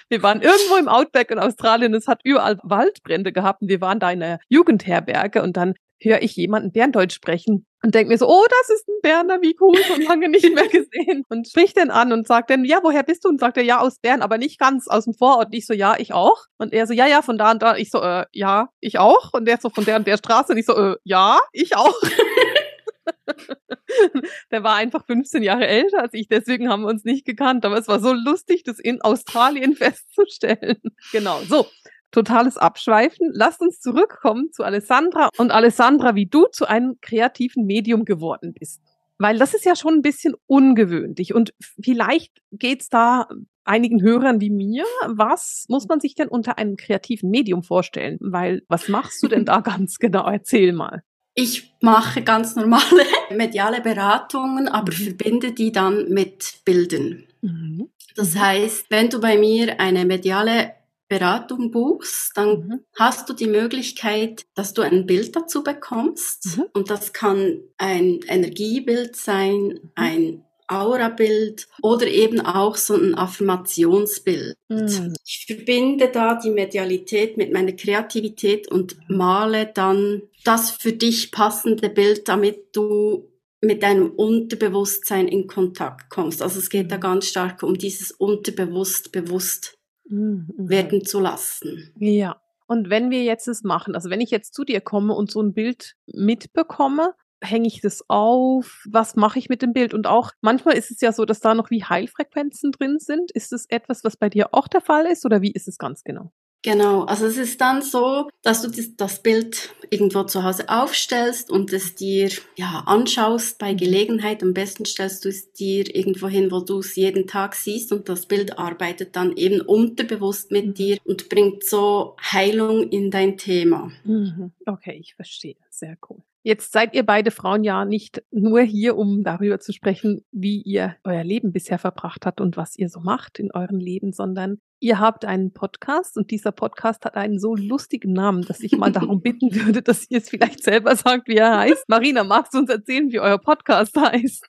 Wir 0.08 0.22
waren 0.22 0.40
irgendwo 0.40 0.76
im 0.76 0.88
Outback 0.88 1.30
in 1.30 1.38
Australien, 1.38 1.94
es 1.94 2.08
hat 2.08 2.20
überall 2.24 2.58
Waldbrände 2.62 3.32
gehabt 3.32 3.62
und 3.62 3.68
wir 3.68 3.80
waren 3.80 3.98
da 3.98 4.10
in 4.10 4.22
einer 4.22 4.38
Jugendherberge 4.66 5.42
und 5.42 5.56
dann 5.56 5.74
höre 6.02 6.22
ich 6.22 6.36
jemanden 6.36 6.72
Berndeutsch 6.72 7.14
sprechen 7.14 7.66
und 7.82 7.94
denke 7.94 8.10
mir 8.10 8.18
so, 8.18 8.28
oh, 8.28 8.44
das 8.50 8.76
ist 8.76 8.88
ein 8.88 9.00
Berner, 9.00 9.40
wie 9.40 9.56
cool, 9.60 9.76
schon 9.84 10.02
lange 10.02 10.28
nicht 10.28 10.52
mehr 10.54 10.68
gesehen. 10.68 11.24
Und 11.28 11.48
spricht 11.48 11.76
den 11.76 11.90
an 11.90 12.12
und 12.12 12.26
sagt 12.26 12.50
dann, 12.50 12.64
ja, 12.64 12.80
woher 12.82 13.02
bist 13.02 13.24
du? 13.24 13.28
Und 13.28 13.40
sagt 13.40 13.56
er, 13.56 13.62
ja, 13.62 13.78
aus 13.78 13.98
Bern, 14.00 14.22
aber 14.22 14.36
nicht 14.36 14.58
ganz 14.58 14.88
aus 14.88 15.04
dem 15.04 15.14
Vorort. 15.14 15.46
Und 15.46 15.54
ich 15.54 15.66
so, 15.66 15.72
ja, 15.72 15.94
ich 15.96 16.12
auch. 16.12 16.44
Und 16.58 16.74
er 16.74 16.86
so, 16.86 16.92
ja, 16.92 17.06
ja, 17.06 17.22
von 17.22 17.38
da 17.38 17.52
und 17.52 17.62
da. 17.62 17.76
Ich 17.76 17.90
so, 17.90 18.02
äh, 18.02 18.26
ja, 18.32 18.68
ich 18.80 18.98
auch. 18.98 19.32
Und 19.32 19.46
der 19.46 19.58
so, 19.58 19.70
von 19.70 19.84
der 19.84 19.96
und 19.96 20.06
der 20.06 20.18
Straße. 20.18 20.52
Und 20.52 20.58
ich 20.58 20.66
so, 20.66 20.76
äh, 20.76 20.96
ja, 21.04 21.38
ich 21.52 21.76
auch. 21.76 21.94
der 24.50 24.62
war 24.62 24.74
einfach 24.74 25.06
15 25.06 25.42
Jahre 25.42 25.66
älter 25.66 26.02
als 26.02 26.14
ich, 26.14 26.28
deswegen 26.28 26.68
haben 26.68 26.82
wir 26.82 26.88
uns 26.88 27.04
nicht 27.04 27.24
gekannt. 27.24 27.64
Aber 27.64 27.78
es 27.78 27.88
war 27.88 28.00
so 28.00 28.12
lustig, 28.12 28.64
das 28.64 28.78
in 28.78 29.00
Australien 29.00 29.76
festzustellen. 29.76 30.80
Genau. 31.12 31.40
So, 31.48 31.66
totales 32.10 32.56
Abschweifen. 32.56 33.30
Lasst 33.32 33.60
uns 33.60 33.80
zurückkommen 33.80 34.52
zu 34.52 34.64
Alessandra 34.64 35.30
und 35.38 35.50
Alessandra, 35.50 36.14
wie 36.14 36.26
du 36.26 36.46
zu 36.46 36.66
einem 36.66 36.98
kreativen 37.00 37.66
Medium 37.66 38.04
geworden 38.04 38.54
bist. 38.58 38.80
Weil 39.18 39.38
das 39.38 39.54
ist 39.54 39.64
ja 39.64 39.76
schon 39.76 39.94
ein 39.94 40.02
bisschen 40.02 40.34
ungewöhnlich 40.46 41.34
und 41.34 41.54
vielleicht 41.80 42.32
geht's 42.52 42.88
da 42.88 43.28
einigen 43.64 44.02
Hörern 44.02 44.40
wie 44.40 44.50
mir. 44.50 44.84
Was 45.06 45.64
muss 45.68 45.88
man 45.88 46.00
sich 46.00 46.14
denn 46.14 46.28
unter 46.28 46.58
einem 46.58 46.76
kreativen 46.76 47.30
Medium 47.30 47.62
vorstellen? 47.62 48.18
Weil 48.20 48.62
was 48.68 48.88
machst 48.88 49.22
du 49.22 49.28
denn 49.28 49.44
da 49.44 49.60
ganz 49.62 49.98
genau? 49.98 50.28
Erzähl 50.28 50.72
mal. 50.72 51.02
Ich 51.34 51.74
mache 51.80 52.22
ganz 52.22 52.56
normale 52.56 53.04
mediale 53.30 53.80
Beratungen, 53.82 54.68
aber 54.68 54.92
mhm. 54.92 54.96
verbinde 54.96 55.52
die 55.52 55.72
dann 55.72 56.08
mit 56.08 56.60
Bildern. 56.64 57.24
Mhm. 57.42 57.90
Das 58.16 58.36
heißt, 58.36 58.86
wenn 58.90 59.10
du 59.10 59.20
bei 59.20 59.36
mir 59.36 59.78
eine 59.78 60.06
mediale 60.06 60.72
Beratung 61.08 61.70
buchst, 61.70 62.32
dann 62.36 62.48
mhm. 62.48 62.80
hast 62.98 63.28
du 63.28 63.32
die 63.32 63.46
Möglichkeit, 63.46 64.44
dass 64.54 64.74
du 64.74 64.82
ein 64.82 65.06
Bild 65.06 65.36
dazu 65.36 65.62
bekommst. 65.62 66.56
Mhm. 66.56 66.64
Und 66.72 66.90
das 66.90 67.12
kann 67.12 67.60
ein 67.78 68.20
Energiebild 68.28 69.16
sein, 69.16 69.58
mhm. 69.58 69.90
ein 69.94 70.42
Aurabild 70.68 71.68
oder 71.80 72.08
eben 72.08 72.40
auch 72.40 72.76
so 72.76 72.94
ein 72.94 73.14
Affirmationsbild. 73.14 74.56
Mhm. 74.68 75.14
Ich 75.24 75.44
verbinde 75.46 76.08
da 76.08 76.34
die 76.34 76.50
Medialität 76.50 77.36
mit 77.36 77.52
meiner 77.52 77.72
Kreativität 77.72 78.68
und 78.70 78.96
male 79.08 79.70
dann 79.72 80.22
das 80.44 80.70
für 80.70 80.92
dich 80.92 81.30
passende 81.30 81.88
Bild, 81.88 82.28
damit 82.28 82.74
du 82.74 83.28
mit 83.60 83.82
deinem 83.82 84.10
Unterbewusstsein 84.10 85.28
in 85.28 85.46
Kontakt 85.46 86.10
kommst. 86.10 86.42
Also 86.42 86.58
es 86.58 86.70
geht 86.70 86.90
da 86.90 86.96
mhm. 86.96 87.00
ganz 87.00 87.26
stark 87.26 87.62
um 87.62 87.78
dieses 87.78 88.10
Unterbewusst 88.10 89.12
bewusst 89.12 89.75
mhm. 90.08 90.48
werden 90.56 91.04
zu 91.04 91.20
lassen. 91.20 91.92
Ja. 91.98 92.40
Und 92.66 92.90
wenn 92.90 93.10
wir 93.10 93.22
jetzt 93.22 93.46
es 93.46 93.62
machen, 93.62 93.94
also 93.94 94.10
wenn 94.10 94.20
ich 94.20 94.30
jetzt 94.30 94.54
zu 94.54 94.64
dir 94.64 94.80
komme 94.80 95.14
und 95.14 95.30
so 95.30 95.40
ein 95.40 95.54
Bild 95.54 95.94
mitbekomme, 96.06 97.14
hänge 97.40 97.68
ich 97.68 97.80
das 97.80 98.04
auf? 98.08 98.84
Was 98.90 99.14
mache 99.14 99.38
ich 99.38 99.48
mit 99.48 99.62
dem 99.62 99.72
Bild? 99.72 99.94
Und 99.94 100.06
auch 100.06 100.32
manchmal 100.40 100.76
ist 100.76 100.90
es 100.90 101.00
ja 101.00 101.12
so, 101.12 101.24
dass 101.24 101.40
da 101.40 101.54
noch 101.54 101.70
wie 101.70 101.84
Heilfrequenzen 101.84 102.72
drin 102.72 102.98
sind. 102.98 103.30
Ist 103.30 103.52
das 103.52 103.66
etwas, 103.68 104.04
was 104.04 104.16
bei 104.16 104.28
dir 104.28 104.52
auch 104.52 104.68
der 104.68 104.80
Fall 104.80 105.06
ist 105.06 105.24
oder 105.24 105.42
wie 105.42 105.52
ist 105.52 105.68
es 105.68 105.78
ganz 105.78 106.02
genau? 106.02 106.32
Genau, 106.62 107.04
also 107.04 107.26
es 107.26 107.36
ist 107.36 107.60
dann 107.60 107.80
so, 107.80 108.28
dass 108.42 108.62
du 108.62 108.70
das, 108.96 109.22
Bild 109.22 109.74
irgendwo 109.90 110.24
zu 110.24 110.42
Hause 110.42 110.68
aufstellst 110.68 111.50
und 111.50 111.72
es 111.72 111.94
dir 111.94 112.28
ja 112.56 112.82
anschaust 112.86 113.58
bei 113.58 113.72
mhm. 113.72 113.76
Gelegenheit. 113.76 114.42
Am 114.42 114.52
besten 114.52 114.84
stellst 114.84 115.24
du 115.24 115.28
es 115.28 115.52
dir 115.52 115.94
irgendwo 115.94 116.28
hin, 116.28 116.50
wo 116.50 116.60
du 116.60 116.80
es 116.80 116.96
jeden 116.96 117.26
Tag 117.26 117.54
siehst 117.54 117.92
und 117.92 118.08
das 118.08 118.26
Bild 118.26 118.58
arbeitet 118.58 119.14
dann 119.14 119.36
eben 119.36 119.60
unterbewusst 119.60 120.50
mit 120.50 120.66
mhm. 120.66 120.74
dir 120.74 120.98
und 121.04 121.28
bringt 121.28 121.64
so 121.64 122.16
Heilung 122.20 122.88
in 122.88 123.10
dein 123.10 123.36
Thema. 123.36 123.92
Mhm. 124.04 124.52
Okay, 124.66 124.98
ich 125.00 125.14
verstehe. 125.14 125.56
Sehr 125.70 125.96
cool. 126.08 126.22
Jetzt 126.46 126.70
seid 126.72 126.94
ihr 126.94 127.04
beide 127.04 127.32
Frauen 127.32 127.64
ja 127.64 127.84
nicht 127.84 128.22
nur 128.30 128.60
hier, 128.60 128.96
um 128.96 129.24
darüber 129.24 129.58
zu 129.58 129.72
sprechen, 129.72 130.24
wie 130.30 130.62
ihr 130.62 130.94
euer 131.02 131.24
Leben 131.24 131.50
bisher 131.50 131.76
verbracht 131.76 132.24
habt 132.24 132.40
und 132.40 132.56
was 132.56 132.78
ihr 132.78 132.88
so 132.88 133.00
macht 133.00 133.40
in 133.40 133.50
eurem 133.52 133.80
Leben, 133.80 134.12
sondern 134.12 134.58
ihr 134.78 135.00
habt 135.00 135.24
einen 135.24 135.52
Podcast 135.52 136.16
und 136.16 136.30
dieser 136.30 136.52
Podcast 136.52 137.04
hat 137.04 137.16
einen 137.16 137.40
so 137.40 137.56
lustigen 137.56 138.12
Namen, 138.12 138.42
dass 138.42 138.60
ich 138.60 138.76
mal 138.76 138.92
darum 138.92 139.20
bitten 139.22 139.56
würde, 139.56 139.82
dass 139.82 140.08
ihr 140.08 140.18
es 140.18 140.28
vielleicht 140.30 140.62
selber 140.62 140.94
sagt, 140.94 141.26
wie 141.26 141.34
er 141.34 141.58
heißt. 141.58 141.88
Marina, 141.88 142.22
magst 142.22 142.54
du 142.54 142.58
uns 142.58 142.70
erzählen, 142.70 143.10
wie 143.10 143.18
euer 143.18 143.38
Podcast 143.38 143.96
heißt? 144.00 144.46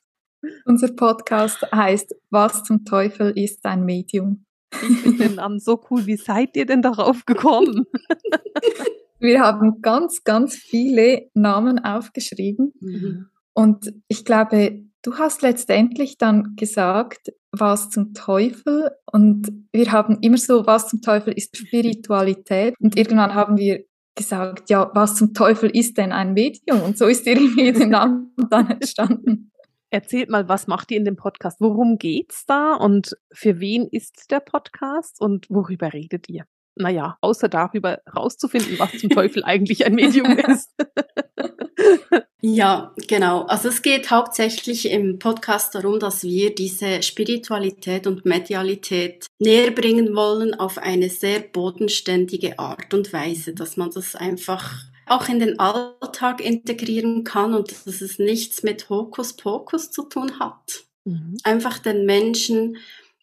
Unser 0.66 0.92
Podcast 0.94 1.66
heißt 1.72 2.14
Was 2.30 2.62
zum 2.62 2.84
Teufel 2.84 3.36
ist 3.36 3.66
ein 3.66 3.84
Medium? 3.84 4.44
Ich 4.70 4.98
finde 4.98 5.24
den 5.24 5.34
Namen 5.34 5.58
so 5.58 5.80
cool. 5.90 6.06
Wie 6.06 6.16
seid 6.16 6.56
ihr 6.56 6.66
denn 6.66 6.82
darauf 6.82 7.26
gekommen? 7.26 7.86
Wir 9.20 9.40
haben 9.40 9.80
ganz, 9.82 10.24
ganz 10.24 10.54
viele 10.54 11.28
Namen 11.34 11.78
aufgeschrieben. 11.84 12.72
Mhm. 12.80 13.26
Und 13.54 13.92
ich 14.06 14.24
glaube, 14.24 14.84
du 15.02 15.14
hast 15.16 15.42
letztendlich 15.42 16.18
dann 16.18 16.54
gesagt, 16.56 17.32
was 17.50 17.90
zum 17.90 18.14
Teufel. 18.14 18.90
Und 19.10 19.48
wir 19.72 19.90
haben 19.92 20.18
immer 20.20 20.38
so, 20.38 20.66
was 20.66 20.88
zum 20.88 21.02
Teufel 21.02 21.32
ist 21.32 21.56
Spiritualität. 21.56 22.74
Und 22.78 22.96
irgendwann 22.96 23.34
haben 23.34 23.56
wir 23.56 23.84
gesagt, 24.14 24.70
ja, 24.70 24.90
was 24.94 25.16
zum 25.16 25.32
Teufel 25.32 25.70
ist 25.70 25.96
denn 25.96 26.12
ein 26.12 26.34
Medium? 26.34 26.82
Und 26.82 26.98
so 26.98 27.06
ist 27.06 27.26
irgendwie 27.26 27.72
der 27.72 27.86
Name 27.86 28.26
dann 28.50 28.70
entstanden. 28.70 29.52
Erzählt 29.90 30.28
mal, 30.28 30.48
was 30.48 30.66
macht 30.66 30.90
ihr 30.90 30.98
in 30.98 31.04
dem 31.04 31.16
Podcast? 31.16 31.60
Worum 31.60 31.96
geht's 31.96 32.44
da 32.44 32.74
und 32.74 33.16
für 33.32 33.58
wen 33.58 33.88
ist 33.90 34.30
der 34.30 34.40
Podcast 34.40 35.20
und 35.20 35.48
worüber 35.48 35.92
redet 35.94 36.28
ihr? 36.28 36.44
Naja, 36.78 37.18
außer 37.20 37.48
darüber 37.48 38.00
rauszufinden, 38.14 38.78
was 38.78 38.92
zum 38.98 39.10
Teufel 39.10 39.44
eigentlich 39.44 39.84
ein 39.84 39.94
Medium 39.94 40.38
ist. 40.38 40.70
ja, 42.40 42.94
genau. 43.06 43.42
Also 43.42 43.68
es 43.68 43.82
geht 43.82 44.10
hauptsächlich 44.10 44.90
im 44.90 45.18
Podcast 45.18 45.74
darum, 45.74 46.00
dass 46.00 46.22
wir 46.22 46.54
diese 46.54 47.02
Spiritualität 47.02 48.06
und 48.06 48.24
Medialität 48.24 49.26
näher 49.38 49.70
bringen 49.70 50.14
wollen 50.14 50.54
auf 50.54 50.78
eine 50.78 51.10
sehr 51.10 51.40
bodenständige 51.40 52.58
Art 52.58 52.94
und 52.94 53.12
Weise, 53.12 53.54
dass 53.54 53.76
man 53.76 53.90
das 53.90 54.14
einfach 54.14 54.74
auch 55.06 55.28
in 55.28 55.40
den 55.40 55.58
Alltag 55.58 56.40
integrieren 56.44 57.24
kann 57.24 57.54
und 57.54 57.70
dass 57.70 58.00
es 58.00 58.18
nichts 58.18 58.62
mit 58.62 58.88
Hokuspokus 58.90 59.90
zu 59.90 60.02
tun 60.04 60.38
hat. 60.38 60.84
Mhm. 61.04 61.36
Einfach 61.42 61.78
den 61.78 62.04
Menschen 62.04 62.76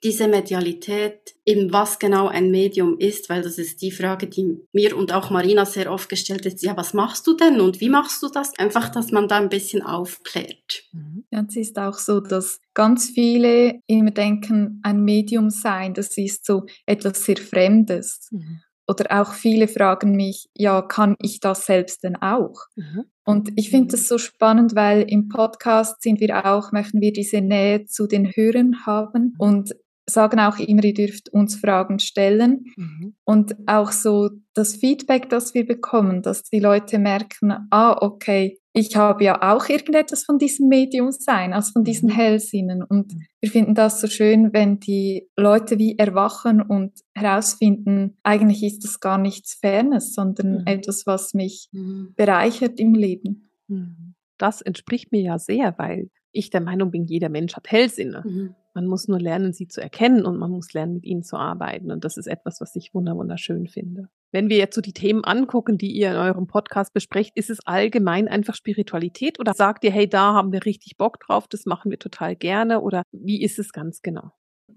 diese 0.05 0.27
Medialität, 0.27 1.33
eben 1.45 1.73
was 1.73 1.97
genau 1.97 2.27
ein 2.27 2.51
Medium 2.51 2.99
ist, 2.99 3.27
weil 3.27 3.41
das 3.41 3.57
ist 3.57 3.81
die 3.81 3.89
Frage, 3.89 4.27
die 4.27 4.55
mir 4.71 4.95
und 4.95 5.11
auch 5.11 5.31
Marina 5.31 5.65
sehr 5.65 5.91
oft 5.91 6.09
gestellt 6.09 6.45
ist, 6.45 6.61
ja, 6.61 6.77
was 6.77 6.93
machst 6.93 7.25
du 7.25 7.35
denn 7.35 7.59
und 7.59 7.81
wie 7.81 7.89
machst 7.89 8.21
du 8.21 8.29
das? 8.29 8.51
Einfach, 8.59 8.89
dass 8.89 9.11
man 9.11 9.27
da 9.27 9.37
ein 9.37 9.49
bisschen 9.49 9.81
aufklärt. 9.81 10.83
Mhm. 10.91 11.25
Ja, 11.31 11.43
es 11.49 11.55
ist 11.55 11.79
auch 11.79 11.97
so, 11.97 12.19
dass 12.19 12.59
ganz 12.75 13.09
viele 13.09 13.79
immer 13.87 14.11
denken, 14.11 14.79
ein 14.83 15.03
Medium 15.03 15.49
sein, 15.49 15.95
das 15.95 16.15
ist 16.19 16.45
so 16.45 16.67
etwas 16.85 17.25
sehr 17.25 17.37
Fremdes. 17.37 18.27
Mhm. 18.29 18.61
Oder 18.87 19.19
auch 19.19 19.33
viele 19.33 19.67
fragen 19.67 20.15
mich, 20.15 20.49
ja, 20.55 20.83
kann 20.83 21.15
ich 21.19 21.39
das 21.39 21.65
selbst 21.65 22.03
denn 22.03 22.15
auch? 22.17 22.67
Mhm. 22.75 23.05
Und 23.23 23.49
ich 23.55 23.71
finde 23.71 23.93
das 23.93 24.07
so 24.07 24.19
spannend, 24.19 24.75
weil 24.75 25.01
im 25.09 25.29
Podcast 25.29 26.03
sind 26.03 26.19
wir 26.19 26.45
auch, 26.45 26.71
möchten 26.71 27.01
wir 27.01 27.11
diese 27.11 27.41
Nähe 27.41 27.85
zu 27.85 28.05
den 28.05 28.27
Hörern 28.27 28.85
haben. 28.85 29.33
Und 29.39 29.73
sagen 30.07 30.39
auch 30.39 30.59
immer, 30.59 30.83
ihr 30.83 30.93
dürft 30.93 31.29
uns 31.29 31.55
Fragen 31.55 31.99
stellen. 31.99 32.65
Mhm. 32.75 33.15
Und 33.23 33.55
auch 33.67 33.91
so 33.91 34.29
das 34.53 34.75
Feedback, 34.75 35.29
das 35.29 35.53
wir 35.53 35.65
bekommen, 35.65 36.21
dass 36.21 36.43
die 36.43 36.59
Leute 36.59 36.99
merken, 36.99 37.67
ah, 37.71 37.97
okay, 37.99 38.59
ich 38.77 38.95
habe 38.97 39.23
ja 39.23 39.41
auch 39.41 39.69
irgendetwas 39.69 40.25
von 40.25 40.37
diesem 40.37 40.67
Medium 40.67 41.11
sein, 41.11 41.53
also 41.53 41.71
von 41.71 41.83
diesen 41.83 42.09
mhm. 42.09 42.13
Hellsinnen. 42.13 42.83
Und 42.83 43.13
mhm. 43.13 43.21
wir 43.39 43.49
finden 43.49 43.73
das 43.73 44.01
so 44.01 44.07
schön, 44.07 44.51
wenn 44.53 44.79
die 44.79 45.29
Leute 45.37 45.79
wie 45.79 45.97
erwachen 45.97 46.61
und 46.61 46.91
herausfinden, 47.15 48.17
eigentlich 48.23 48.63
ist 48.63 48.83
das 48.83 48.99
gar 48.99 49.17
nichts 49.17 49.55
Fernes, 49.55 50.13
sondern 50.13 50.61
mhm. 50.61 50.67
etwas, 50.67 51.07
was 51.07 51.33
mich 51.33 51.69
mhm. 51.71 52.13
bereichert 52.15 52.79
im 52.79 52.93
Leben. 52.93 53.49
Mhm. 53.67 54.15
Das 54.37 54.61
entspricht 54.61 55.11
mir 55.11 55.21
ja 55.21 55.39
sehr, 55.39 55.73
weil 55.77 56.09
ich 56.33 56.49
der 56.49 56.61
Meinung 56.61 56.91
bin, 56.91 57.05
jeder 57.05 57.29
Mensch 57.29 57.55
hat 57.55 57.71
Hellsinne. 57.71 58.55
Mhm. 58.75 58.81
Man 58.81 58.87
muss 58.87 59.07
nur 59.07 59.19
lernen, 59.19 59.53
sie 59.53 59.67
zu 59.67 59.81
erkennen 59.81 60.25
und 60.25 60.37
man 60.37 60.51
muss 60.51 60.73
lernen, 60.73 60.93
mit 60.93 61.05
ihnen 61.05 61.23
zu 61.23 61.37
arbeiten. 61.37 61.91
Und 61.91 62.05
das 62.05 62.17
ist 62.17 62.27
etwas, 62.27 62.61
was 62.61 62.75
ich 62.75 62.93
wunderschön 62.93 63.67
finde. 63.67 64.09
Wenn 64.31 64.49
wir 64.49 64.57
jetzt 64.57 64.75
so 64.75 64.81
die 64.81 64.93
Themen 64.93 65.23
angucken, 65.23 65.77
die 65.77 65.91
ihr 65.91 66.11
in 66.11 66.17
eurem 66.17 66.47
Podcast 66.47 66.93
besprecht, 66.93 67.31
ist 67.35 67.49
es 67.49 67.65
allgemein 67.65 68.27
einfach 68.27 68.55
Spiritualität 68.55 69.39
oder 69.39 69.53
sagt 69.53 69.83
ihr, 69.83 69.91
hey, 69.91 70.09
da 70.09 70.33
haben 70.33 70.51
wir 70.51 70.65
richtig 70.65 70.97
Bock 70.97 71.19
drauf, 71.19 71.47
das 71.47 71.65
machen 71.65 71.89
wir 71.89 71.99
total 71.99 72.35
gerne 72.35 72.81
oder 72.81 73.03
wie 73.11 73.41
ist 73.41 73.59
es 73.59 73.71
ganz 73.71 74.01
genau? 74.01 74.31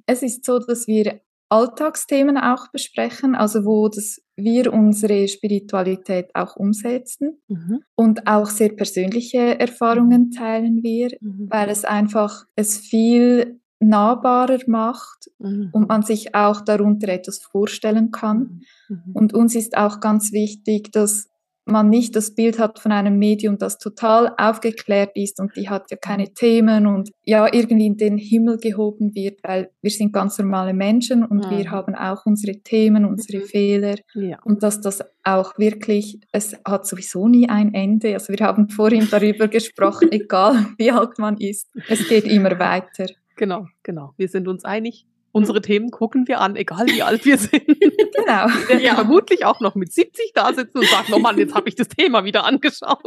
Es 0.07 0.23
ist 0.23 0.45
so, 0.45 0.59
dass 0.59 0.87
wir 0.87 1.21
Alltagsthemen 1.50 2.37
auch 2.37 2.71
besprechen, 2.71 3.35
also 3.35 3.64
wo 3.64 3.88
das 3.88 4.21
wir 4.37 4.73
unsere 4.73 5.26
Spiritualität 5.28 6.31
auch 6.35 6.57
umsetzen 6.57 7.40
mhm. 7.49 7.81
und 7.97 8.26
auch 8.26 8.47
sehr 8.47 8.69
persönliche 8.71 9.59
Erfahrungen 9.59 10.31
teilen 10.31 10.83
wir, 10.83 11.17
mhm. 11.21 11.49
weil 11.50 11.71
es 11.71 11.85
einfach 11.85 12.45
es 12.55 12.78
viel 12.78 13.61
nahbarer 13.80 14.58
macht 14.66 15.30
mhm. 15.38 15.70
und 15.73 15.88
man 15.88 16.02
sich 16.02 16.35
auch 16.35 16.61
darunter 16.61 17.08
etwas 17.08 17.38
vorstellen 17.38 18.11
kann. 18.11 18.62
Mhm. 18.88 19.12
Und 19.12 19.35
uns 19.35 19.54
ist 19.54 19.76
auch 19.76 20.00
ganz 20.00 20.32
wichtig, 20.32 20.90
dass 20.92 21.28
man 21.68 21.90
nicht 21.90 22.16
das 22.16 22.35
Bild 22.35 22.58
hat 22.58 22.78
von 22.78 22.92
einem 22.92 23.18
Medium, 23.18 23.58
das 23.58 23.78
total 23.78 24.32
aufgeklärt 24.38 25.11
ist 25.14 25.38
und 25.38 25.54
die 25.54 25.68
hat 25.68 25.90
ja 25.90 25.97
keine 25.97 26.32
Themen 26.32 26.87
und 26.87 27.11
ja 27.25 27.47
irgendwie 27.52 27.87
in 27.87 27.97
den 27.97 28.16
Himmel 28.16 28.58
gehoben 28.58 29.14
wird, 29.14 29.40
weil 29.42 29.70
wir 29.82 29.90
sind 29.90 30.12
ganz 30.12 30.38
normale 30.38 30.73
Menschen 30.73 31.25
und 31.25 31.44
ja. 31.44 31.50
wir 31.50 31.70
haben 31.70 31.94
auch 31.94 32.25
unsere 32.25 32.58
Themen, 32.61 33.04
unsere 33.04 33.42
mhm. 33.42 33.47
Fehler 33.47 33.97
ja. 34.14 34.38
und 34.44 34.62
dass 34.62 34.80
das 34.80 35.02
auch 35.25 35.58
wirklich, 35.58 36.18
es 36.32 36.56
hat 36.66 36.87
sowieso 36.87 37.28
nie 37.28 37.49
ein 37.49 37.75
Ende. 37.75 38.14
Also 38.14 38.32
wir 38.32 38.44
haben 38.47 38.70
vorhin 38.70 39.06
darüber 39.11 39.49
gesprochen, 39.49 40.08
egal 40.11 40.66
wie 40.78 40.90
alt 40.90 41.18
man 41.18 41.37
ist, 41.37 41.68
es 41.88 42.08
geht 42.08 42.25
immer 42.25 42.58
weiter. 42.58 43.06
Genau, 43.38 43.68
genau. 43.85 44.12
Wir 44.16 44.28
sind 44.28 44.49
uns 44.49 44.64
einig, 44.64 45.07
unsere 45.30 45.62
Themen 45.62 45.90
gucken 45.90 46.26
wir 46.26 46.40
an, 46.40 46.57
egal 46.57 46.87
wie 46.88 47.02
alt 47.02 47.25
wir 47.25 47.38
sind. 47.38 47.62
Genau. 48.18 48.47
Wir 48.66 48.80
ja. 48.80 48.95
vermutlich 48.97 49.45
auch 49.45 49.61
noch 49.61 49.75
mit 49.75 49.92
70 49.92 50.33
da 50.35 50.52
sitzen 50.52 50.78
und 50.78 50.87
sagen, 50.87 51.12
oh 51.14 51.18
Mann, 51.18 51.38
jetzt 51.38 51.54
habe 51.54 51.68
ich 51.68 51.76
das 51.76 51.88
Thema 51.88 52.25
wieder 52.25 52.45
angeschaut. 52.45 53.00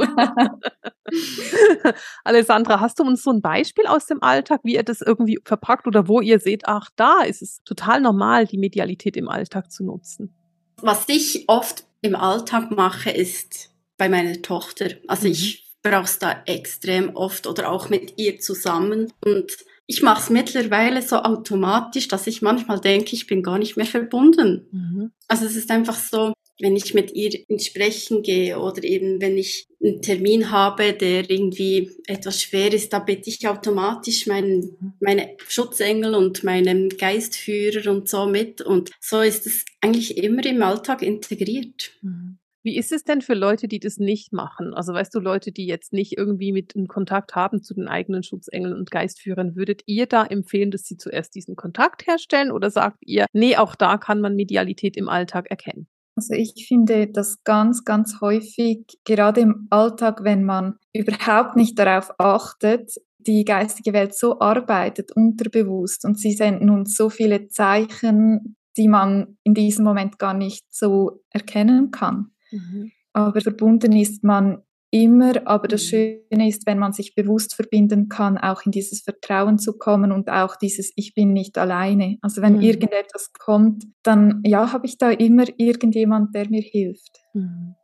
Alessandra, 2.24 2.80
hast 2.80 3.00
du 3.00 3.04
uns 3.04 3.24
so 3.24 3.32
ein 3.32 3.42
Beispiel 3.42 3.86
aus 3.88 4.06
dem 4.06 4.24
Alltag, 4.24 4.62
wie 4.64 4.76
ihr 4.76 4.84
das 4.84 5.02
irgendwie 5.02 5.40
verpackt 5.44 5.86
oder 5.86 6.08
wo 6.08 6.22
ihr 6.22 6.40
seht, 6.40 6.64
ach, 6.66 6.90
da 6.96 7.22
ist 7.24 7.42
es 7.42 7.62
total 7.66 8.00
normal, 8.00 8.48
die 8.48 8.58
Medialität 8.58 9.18
im 9.18 9.28
Alltag 9.28 9.72
zu 9.72 9.84
nutzen? 9.84 10.34
Was 10.78 11.04
ich 11.08 11.44
oft 11.48 11.84
im 12.02 12.16
Alltag 12.16 12.72
mache, 12.72 13.12
ist 13.12 13.70
bei 13.98 14.08
meiner 14.08 14.42
Tochter. 14.42 14.92
Also 15.08 15.28
mhm. 15.28 15.34
ich 15.34 15.71
brauche 15.82 16.06
es 16.06 16.20
da 16.20 16.44
extrem 16.46 17.16
oft 17.16 17.48
oder 17.48 17.72
auch 17.72 17.90
mit 17.90 18.14
ihr 18.18 18.40
zusammen 18.40 19.12
und 19.26 19.58
ich 19.88 20.02
mache 20.02 20.22
es 20.22 20.30
mittlerweile 20.30 21.02
so 21.02 21.18
automatisch, 21.18 22.08
dass 22.08 22.26
ich 22.26 22.42
manchmal 22.42 22.80
denke, 22.80 23.14
ich 23.14 23.28
bin 23.28 23.44
gar 23.44 23.58
nicht 23.58 23.76
mehr 23.76 23.86
verbunden. 23.86 24.68
Mhm. 24.72 25.12
Also 25.28 25.46
es 25.46 25.58
ist 25.58 25.70
einfach 25.70 25.98
so, 25.98 26.34
wenn 26.62 26.78
ich 26.78 26.94
mit 26.94 27.12
ihr 27.12 27.38
ins 27.50 27.66
Sprechen 27.66 28.22
gehe 28.22 28.58
oder 28.58 28.84
eben 28.84 29.20
wenn 29.20 29.38
ich 29.38 29.68
einen 29.84 30.02
Termin 30.02 30.52
habe, 30.52 30.94
der 30.94 31.30
irgendwie 31.30 31.92
etwas 32.08 32.42
schwer 32.42 32.72
ist, 32.72 32.94
da 32.94 33.00
bitte 33.00 33.30
ich 33.30 33.46
automatisch 33.48 34.28
meinen, 34.28 34.78
mhm. 34.80 34.94
meine 35.02 35.36
Schutzengel 35.48 36.16
und 36.16 36.44
meinen 36.44 36.90
Geistführer 36.90 37.92
und 37.92 38.08
so 38.08 38.28
mit. 38.28 38.62
Und 38.62 38.92
so 39.02 39.20
ist 39.20 39.46
es 39.46 39.66
eigentlich 39.82 40.18
immer 40.18 40.46
im 40.46 40.62
Alltag 40.64 41.02
integriert. 41.02 41.92
Mhm. 42.02 42.38
Wie 42.64 42.78
ist 42.78 42.92
es 42.92 43.04
denn 43.04 43.22
für 43.22 43.34
Leute, 43.34 43.68
die 43.68 43.80
das 43.80 43.98
nicht 43.98 44.34
machen? 44.34 44.74
Also 44.74 44.94
weißt 44.94 45.14
du, 45.16 45.20
Leute, 45.20 45.52
die 45.52 45.66
jetzt 45.66 45.94
nicht 45.94 46.18
irgendwie 46.18 46.52
mit 46.52 46.76
einem 46.76 46.88
Kontakt 46.88 47.36
haben 47.36 47.64
zu 47.64 47.74
den 47.74 47.88
eigenen 47.88 48.22
Schutzengeln 48.22 48.74
und 48.74 48.92
Geistführern, 48.92 49.56
würdet 49.56 49.82
ihr 49.88 50.06
da 50.06 50.24
empfehlen, 50.24 50.70
dass 50.70 50.84
sie 50.84 50.98
zuerst 50.98 51.34
diesen 51.34 51.56
Kontakt 51.56 52.06
herstellen 52.06 52.52
oder 52.52 52.70
sagt 52.70 52.98
ihr, 53.02 53.26
nee, 53.34 53.58
auch 53.58 53.76
da 53.76 53.98
kann 53.98 54.22
man 54.22 54.36
Medialität 54.36 54.96
im 54.96 55.10
Alltag 55.10 55.50
erkennen? 55.50 55.88
Also 56.16 56.34
ich 56.36 56.68
finde 56.68 57.08
das 57.08 57.44
ganz, 57.44 57.84
ganz 57.84 58.22
häufig, 58.22 58.86
gerade 59.06 59.42
im 59.42 59.68
Alltag, 59.70 60.24
wenn 60.24 60.44
man 60.44 60.76
überhaupt 60.94 61.56
nicht 61.56 61.80
darauf 61.80 62.12
achtet, 62.20 62.92
die 63.18 63.46
geistige 63.46 63.94
Welt 63.94 64.14
so 64.16 64.40
arbeitet, 64.40 65.16
unterbewusst, 65.16 66.06
und 66.06 66.20
sie 66.20 66.34
senden 66.34 66.70
uns 66.70 66.96
so 66.96 67.10
viele 67.10 67.48
Zeichen, 67.48 68.56
die 68.78 68.88
man 68.88 69.38
in 69.44 69.54
diesem 69.54 69.86
Moment 69.86 70.20
gar 70.20 70.34
nicht 70.34 70.66
so 70.70 71.22
erkennen 71.30 71.92
kann. 71.92 72.32
Mhm. 72.52 72.92
Aber 73.14 73.42
verbunden 73.42 73.92
ist 73.94 74.24
man 74.24 74.62
immer, 74.92 75.48
aber 75.48 75.68
das 75.68 75.84
mhm. 75.86 75.88
Schöne 75.88 76.50
ist, 76.50 76.66
wenn 76.68 76.78
man 76.78 76.94
sich 76.94 77.16
bewusst 77.16 77.56
verbinden 77.56 78.10
kann, 78.10 78.38
auch 78.38 78.66
in 78.66 78.72
dieses 78.72 79.02
Vertrauen 79.02 79.58
zu 79.58 79.78
kommen 79.78 80.12
und 80.12 80.30
auch 80.30 80.56
dieses 80.58 80.92
Ich 80.96 81.14
bin 81.14 81.34
nicht 81.34 81.58
alleine. 81.58 82.18
Also 82.22 82.42
wenn 82.42 82.58
mhm. 82.58 82.62
irgendetwas 82.62 83.32
kommt, 83.34 83.86
dann 84.04 84.42
ja, 84.46 84.72
habe 84.74 84.86
ich 84.86 84.98
da 84.98 85.10
immer 85.10 85.46
irgendjemand, 85.58 86.36
der 86.36 86.50
mir 86.50 86.62
hilft. 86.62 87.20
Mhm. 87.34 87.76